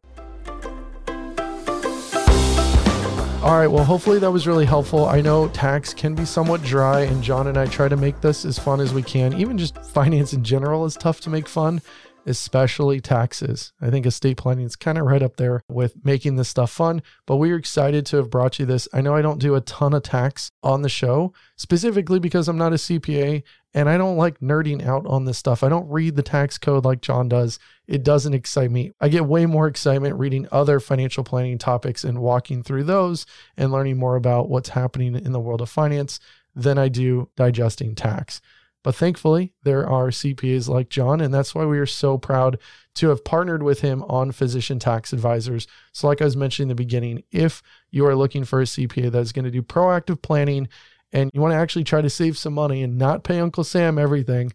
All 3.41 3.57
right. 3.57 3.67
Well, 3.67 3.85
hopefully 3.85 4.19
that 4.19 4.29
was 4.29 4.45
really 4.45 4.65
helpful. 4.65 5.05
I 5.05 5.21
know 5.21 5.47
tax 5.47 5.93
can 5.93 6.13
be 6.13 6.25
somewhat 6.25 6.61
dry, 6.61 7.01
and 7.01 7.23
John 7.23 7.47
and 7.47 7.57
I 7.57 7.67
try 7.67 7.87
to 7.87 7.95
make 7.95 8.19
this 8.19 8.43
as 8.43 8.59
fun 8.59 8.81
as 8.81 8.93
we 8.93 9.01
can. 9.01 9.33
Even 9.39 9.57
just 9.57 9.81
finance 9.85 10.33
in 10.33 10.43
general 10.43 10.83
is 10.83 10.95
tough 10.95 11.21
to 11.21 11.29
make 11.29 11.47
fun 11.47 11.81
especially 12.25 12.99
taxes. 12.99 13.73
I 13.82 13.89
think 13.89 14.05
estate 14.05 14.38
planning 14.38 14.65
is 14.65 14.75
kind 14.75 14.97
of 14.97 15.05
right 15.05 15.21
up 15.21 15.38
there 15.38 15.62
with 15.69 15.95
making 16.03 16.36
this 16.36 16.49
stuff 16.49 16.71
fun, 16.71 17.01
but 17.25 17.38
we're 17.38 17.55
excited 17.55 18.05
to 18.08 18.17
have 18.17 18.29
brought 18.29 18.60
you 18.60 18.65
this. 18.65 18.88
I 18.93 19.01
know 19.01 19.15
I 19.15 19.21
don't 19.21 19.39
do 19.39 19.55
a 19.55 19.62
ton 19.62 19.93
of 19.93 20.03
tax 20.03 20.51
on 20.63 20.82
the 20.82 20.89
show, 20.89 21.34
specifically 21.55 22.19
because 22.19 22.47
I'm 22.47 22.58
not 22.58 22.73
a 22.73 22.77
CPA 22.77 23.43
and 23.73 23.88
I 23.88 23.97
don't 23.97 24.17
like 24.17 24.39
nerding 24.39 24.86
out 24.86 25.05
on 25.05 25.25
this 25.25 25.38
stuff. 25.38 25.63
I 25.63 25.69
don't 25.69 25.89
read 25.89 26.15
the 26.15 26.23
tax 26.23 26.58
code 26.58 26.86
like 26.86 27.01
John 27.01 27.29
does. 27.29 27.60
It 27.88 28.03
doesn't 28.03 28.34
excite 28.34 28.71
me. 28.71 28.91
I 28.99 29.10
get 29.10 29.25
way 29.25 29.45
more 29.45 29.67
excitement 29.67 30.17
reading 30.17 30.47
other 30.51 30.79
financial 30.79 31.23
planning 31.23 31.58
topics 31.58 32.03
and 32.03 32.19
walking 32.19 32.63
through 32.63 32.84
those 32.86 33.25
and 33.58 33.71
learning 33.71 33.97
more 33.97 34.15
about 34.15 34.49
what's 34.49 34.69
happening 34.69 35.15
in 35.15 35.32
the 35.32 35.39
world 35.39 35.62
of 35.62 35.69
finance 35.69 36.19
than 36.55 36.77
I 36.77 36.89
do 36.89 37.29
digesting 37.36 37.95
tax. 37.95 38.41
But 38.83 38.95
thankfully, 38.95 39.53
there 39.63 39.87
are 39.87 40.07
CPAs 40.07 40.69
like 40.69 40.89
John, 40.89 41.19
and 41.19 41.33
that's 41.33 41.53
why 41.53 41.65
we 41.65 41.79
are 41.79 41.85
so 41.85 42.17
proud 42.17 42.57
to 42.95 43.09
have 43.09 43.25
partnered 43.25 43.61
with 43.61 43.81
him 43.81 44.03
on 44.03 44.31
Physician 44.31 44.79
Tax 44.79 45.11
Advisors. 45.11 45.67
So, 45.91 46.07
like 46.07 46.21
I 46.21 46.25
was 46.25 46.37
mentioning 46.37 46.65
in 46.65 46.75
the 46.75 46.83
beginning, 46.83 47.23
if 47.31 47.61
you 47.91 48.05
are 48.05 48.15
looking 48.15 48.45
for 48.45 48.61
a 48.61 48.65
CPA 48.65 49.11
that 49.11 49.19
is 49.19 49.33
going 49.33 49.45
to 49.45 49.51
do 49.51 49.61
proactive 49.61 50.21
planning 50.21 50.69
and 51.11 51.29
you 51.33 51.41
want 51.41 51.51
to 51.51 51.57
actually 51.57 51.83
try 51.83 52.01
to 52.01 52.09
save 52.09 52.37
some 52.37 52.53
money 52.53 52.83
and 52.83 52.97
not 52.97 53.23
pay 53.23 53.39
Uncle 53.39 53.63
Sam 53.63 53.97
everything, 53.97 54.53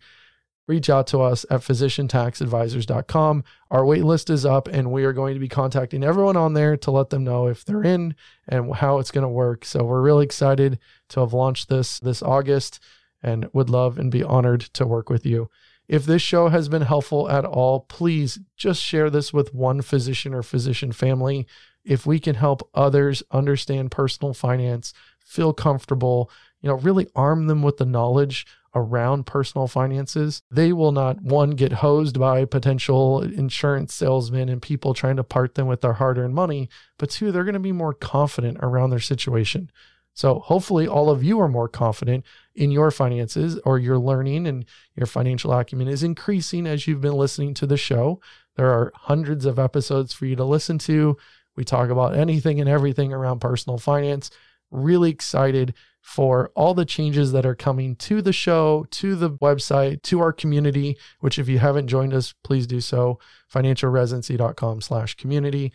reach 0.67 0.89
out 0.89 1.07
to 1.09 1.21
us 1.21 1.45
at 1.51 1.61
physiciantaxadvisors.com. 1.61 3.45
Our 3.71 3.85
wait 3.85 4.05
list 4.05 4.31
is 4.31 4.47
up, 4.47 4.69
and 4.69 4.91
we 4.91 5.05
are 5.05 5.13
going 5.13 5.35
to 5.35 5.41
be 5.41 5.49
contacting 5.49 6.03
everyone 6.03 6.39
on 6.39 6.55
there 6.55 6.79
to 6.79 6.91
let 6.91 7.11
them 7.11 7.25
know 7.25 7.49
if 7.49 7.65
they're 7.65 7.83
in 7.83 8.15
and 8.49 8.75
how 8.75 9.01
it's 9.01 9.11
going 9.11 9.23
to 9.23 9.29
work. 9.29 9.67
So, 9.67 9.85
we're 9.85 10.01
really 10.01 10.25
excited 10.25 10.79
to 11.11 11.21
have 11.21 11.35
launched 11.35 11.69
this 11.69 11.99
this 12.01 12.23
August 12.23 12.81
and 13.25 13.49
would 13.53 13.71
love 13.71 13.99
and 13.99 14.11
be 14.11 14.23
honored 14.23 14.61
to 14.61 14.87
work 14.87 15.09
with 15.09 15.25
you. 15.27 15.51
If 15.89 16.05
this 16.05 16.23
show 16.23 16.49
has 16.49 16.69
been 16.69 16.83
helpful 16.83 17.29
at 17.29 17.45
all, 17.45 17.81
please 17.81 18.39
just 18.57 18.83
share 18.83 19.11
this 19.11 19.33
with 19.33 19.55
one 19.55 19.83
physician 19.83 20.33
or 20.33 20.43
physician 20.43 20.93
family. 20.93 21.47
If 21.85 22.07
we 22.07 22.21
can 22.21 22.37
help 22.37 22.69
others 22.75 23.23
understand 23.31 23.91
personal 23.91 24.33
finance, 24.33 24.95
feel 25.21 25.53
comfortable, 25.53 26.31
you 26.61 26.69
know, 26.69 26.77
really 26.77 27.09
arm 27.15 27.47
them 27.47 27.63
with 27.63 27.79
the 27.79 27.85
knowledge 27.85 28.47
around 28.75 29.25
personal 29.27 29.69
finances, 29.69 30.43
they 30.51 30.73
will 30.73 30.93
not 30.93 31.23
one 31.23 31.51
get 31.51 31.73
hosed 31.73 32.19
by 32.19 32.45
potential 32.45 33.23
insurance 33.23 33.95
salesmen 33.95 34.49
and 34.49 34.61
people 34.61 34.95
trying 34.95 35.17
to 35.17 35.23
part 35.23 35.55
them 35.55 35.67
with 35.67 35.81
their 35.81 35.93
hard-earned 35.93 36.35
money, 36.35 36.69
but 36.99 37.11
two, 37.11 37.31
they're 37.31 37.45
going 37.45 37.55
to 37.55 37.61
be 37.61 37.73
more 37.73 37.95
confident 37.95 38.59
around 38.61 38.91
their 38.91 38.99
situation. 38.99 39.71
So 40.15 40.39
hopefully 40.39 40.87
all 40.87 41.11
of 41.11 41.23
you 41.23 41.41
are 41.41 41.49
more 41.49 41.69
confident 41.69 42.25
in 42.55 42.71
your 42.71 42.91
finances 42.91 43.59
or 43.65 43.79
your 43.79 43.99
learning 43.99 44.47
and 44.47 44.65
your 44.97 45.07
financial 45.07 45.53
acumen 45.53 45.89
is 45.89 46.05
increasing 46.05 46.67
as 46.67 46.87
you've 46.87 47.01
been 47.01 47.15
listening 47.15 47.53
to 47.55 47.67
the 47.67 47.77
show. 47.77 48.21
There 48.57 48.71
are 48.71 48.93
hundreds 48.95 49.45
of 49.45 49.59
episodes 49.59 50.13
for 50.13 50.27
you 50.27 50.37
to 50.37 50.45
listen 50.45 50.79
to. 50.79 51.17
We 51.57 51.65
talk 51.65 51.91
about 51.91 52.17
anything 52.17 52.61
and 52.61 52.69
everything 52.69 53.13
around 53.13 53.41
personal 53.41 53.79
finance. 53.79 54.31
Really 54.71 55.11
excited 55.11 55.75
for 56.01 56.51
all 56.55 56.75
the 56.75 56.85
changes 56.85 57.33
that 57.33 57.47
are 57.47 57.55
coming 57.55 57.97
to 57.97 58.21
the 58.21 58.33
show, 58.33 58.87
to 58.91 59.17
the 59.17 59.31
website, 59.31 60.03
to 60.03 60.21
our 60.21 60.33
community, 60.33 60.97
which 61.21 61.39
if 61.39 61.49
you 61.49 61.59
haven't 61.59 61.89
joined 61.89 62.13
us, 62.13 62.35
please 62.45 62.67
do 62.67 62.81
so. 62.81 63.19
financialresidency.com 63.53 64.81
slash 64.81 65.15
community. 65.15 65.73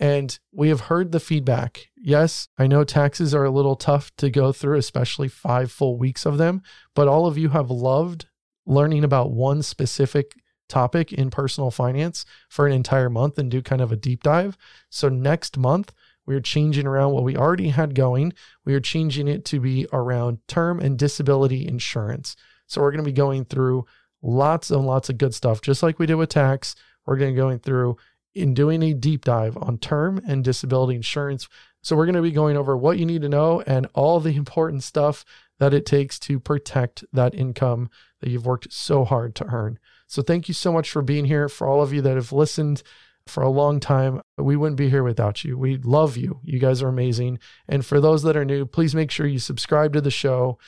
And 0.00 0.36
we 0.50 0.70
have 0.70 0.80
heard 0.80 1.12
the 1.12 1.20
feedback. 1.20 1.90
Yes, 1.94 2.48
I 2.56 2.66
know 2.66 2.84
taxes 2.84 3.34
are 3.34 3.44
a 3.44 3.50
little 3.50 3.76
tough 3.76 4.10
to 4.16 4.30
go 4.30 4.50
through, 4.50 4.78
especially 4.78 5.28
five 5.28 5.70
full 5.70 5.98
weeks 5.98 6.24
of 6.24 6.38
them, 6.38 6.62
but 6.94 7.06
all 7.06 7.26
of 7.26 7.36
you 7.36 7.50
have 7.50 7.70
loved 7.70 8.26
learning 8.64 9.04
about 9.04 9.30
one 9.30 9.62
specific 9.62 10.34
topic 10.70 11.12
in 11.12 11.28
personal 11.28 11.70
finance 11.70 12.24
for 12.48 12.66
an 12.66 12.72
entire 12.72 13.10
month 13.10 13.38
and 13.38 13.50
do 13.50 13.60
kind 13.60 13.82
of 13.82 13.92
a 13.92 13.96
deep 13.96 14.22
dive. 14.22 14.56
So 14.88 15.10
next 15.10 15.58
month, 15.58 15.92
we're 16.24 16.40
changing 16.40 16.86
around 16.86 17.12
what 17.12 17.24
we 17.24 17.36
already 17.36 17.70
had 17.70 17.94
going. 17.94 18.32
We 18.64 18.74
are 18.74 18.80
changing 18.80 19.28
it 19.28 19.44
to 19.46 19.60
be 19.60 19.86
around 19.92 20.38
term 20.48 20.80
and 20.80 20.98
disability 20.98 21.66
insurance. 21.66 22.36
So 22.66 22.80
we're 22.80 22.92
going 22.92 23.04
to 23.04 23.10
be 23.10 23.12
going 23.12 23.44
through 23.44 23.84
lots 24.22 24.70
and 24.70 24.86
lots 24.86 25.10
of 25.10 25.18
good 25.18 25.34
stuff, 25.34 25.60
just 25.60 25.82
like 25.82 25.98
we 25.98 26.06
did 26.06 26.14
with 26.14 26.30
tax. 26.30 26.74
We're 27.04 27.16
going 27.16 27.32
to 27.32 27.34
be 27.34 27.40
going 27.40 27.58
through 27.58 27.96
in 28.34 28.54
doing 28.54 28.82
a 28.82 28.94
deep 28.94 29.24
dive 29.24 29.56
on 29.56 29.78
term 29.78 30.20
and 30.26 30.44
disability 30.44 30.96
insurance. 30.96 31.48
So 31.82 31.96
we're 31.96 32.06
going 32.06 32.14
to 32.14 32.22
be 32.22 32.30
going 32.30 32.56
over 32.56 32.76
what 32.76 32.98
you 32.98 33.06
need 33.06 33.22
to 33.22 33.28
know 33.28 33.62
and 33.66 33.86
all 33.94 34.20
the 34.20 34.36
important 34.36 34.82
stuff 34.82 35.24
that 35.58 35.74
it 35.74 35.86
takes 35.86 36.18
to 36.20 36.40
protect 36.40 37.04
that 37.12 37.34
income 37.34 37.90
that 38.20 38.30
you've 38.30 38.46
worked 38.46 38.72
so 38.72 39.04
hard 39.04 39.34
to 39.36 39.46
earn. 39.46 39.78
So 40.06 40.22
thank 40.22 40.48
you 40.48 40.54
so 40.54 40.72
much 40.72 40.90
for 40.90 41.02
being 41.02 41.26
here. 41.26 41.48
For 41.48 41.66
all 41.66 41.82
of 41.82 41.92
you 41.92 42.02
that 42.02 42.16
have 42.16 42.32
listened 42.32 42.82
for 43.26 43.42
a 43.42 43.50
long 43.50 43.78
time, 43.78 44.22
we 44.36 44.56
wouldn't 44.56 44.78
be 44.78 44.90
here 44.90 45.04
without 45.04 45.44
you. 45.44 45.56
We 45.56 45.76
love 45.76 46.16
you. 46.16 46.40
You 46.42 46.58
guys 46.58 46.82
are 46.82 46.88
amazing. 46.88 47.38
And 47.68 47.84
for 47.84 48.00
those 48.00 48.22
that 48.24 48.36
are 48.36 48.44
new, 48.44 48.66
please 48.66 48.94
make 48.94 49.10
sure 49.10 49.26
you 49.26 49.38
subscribe 49.38 49.92
to 49.92 50.00
the 50.00 50.10
show 50.10 50.58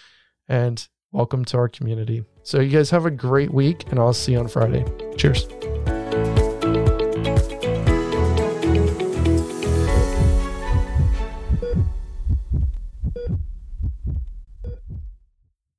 and 0.49 0.87
welcome 1.11 1.45
to 1.47 1.57
our 1.57 1.69
community. 1.69 2.25
So 2.43 2.61
you 2.61 2.71
guys 2.71 2.91
have 2.91 3.07
a 3.07 3.11
great 3.11 3.53
week 3.53 3.85
and 3.91 3.99
I'll 3.99 4.13
see 4.13 4.33
you 4.33 4.39
on 4.39 4.49
Friday. 4.49 4.85
Cheers. 5.17 5.47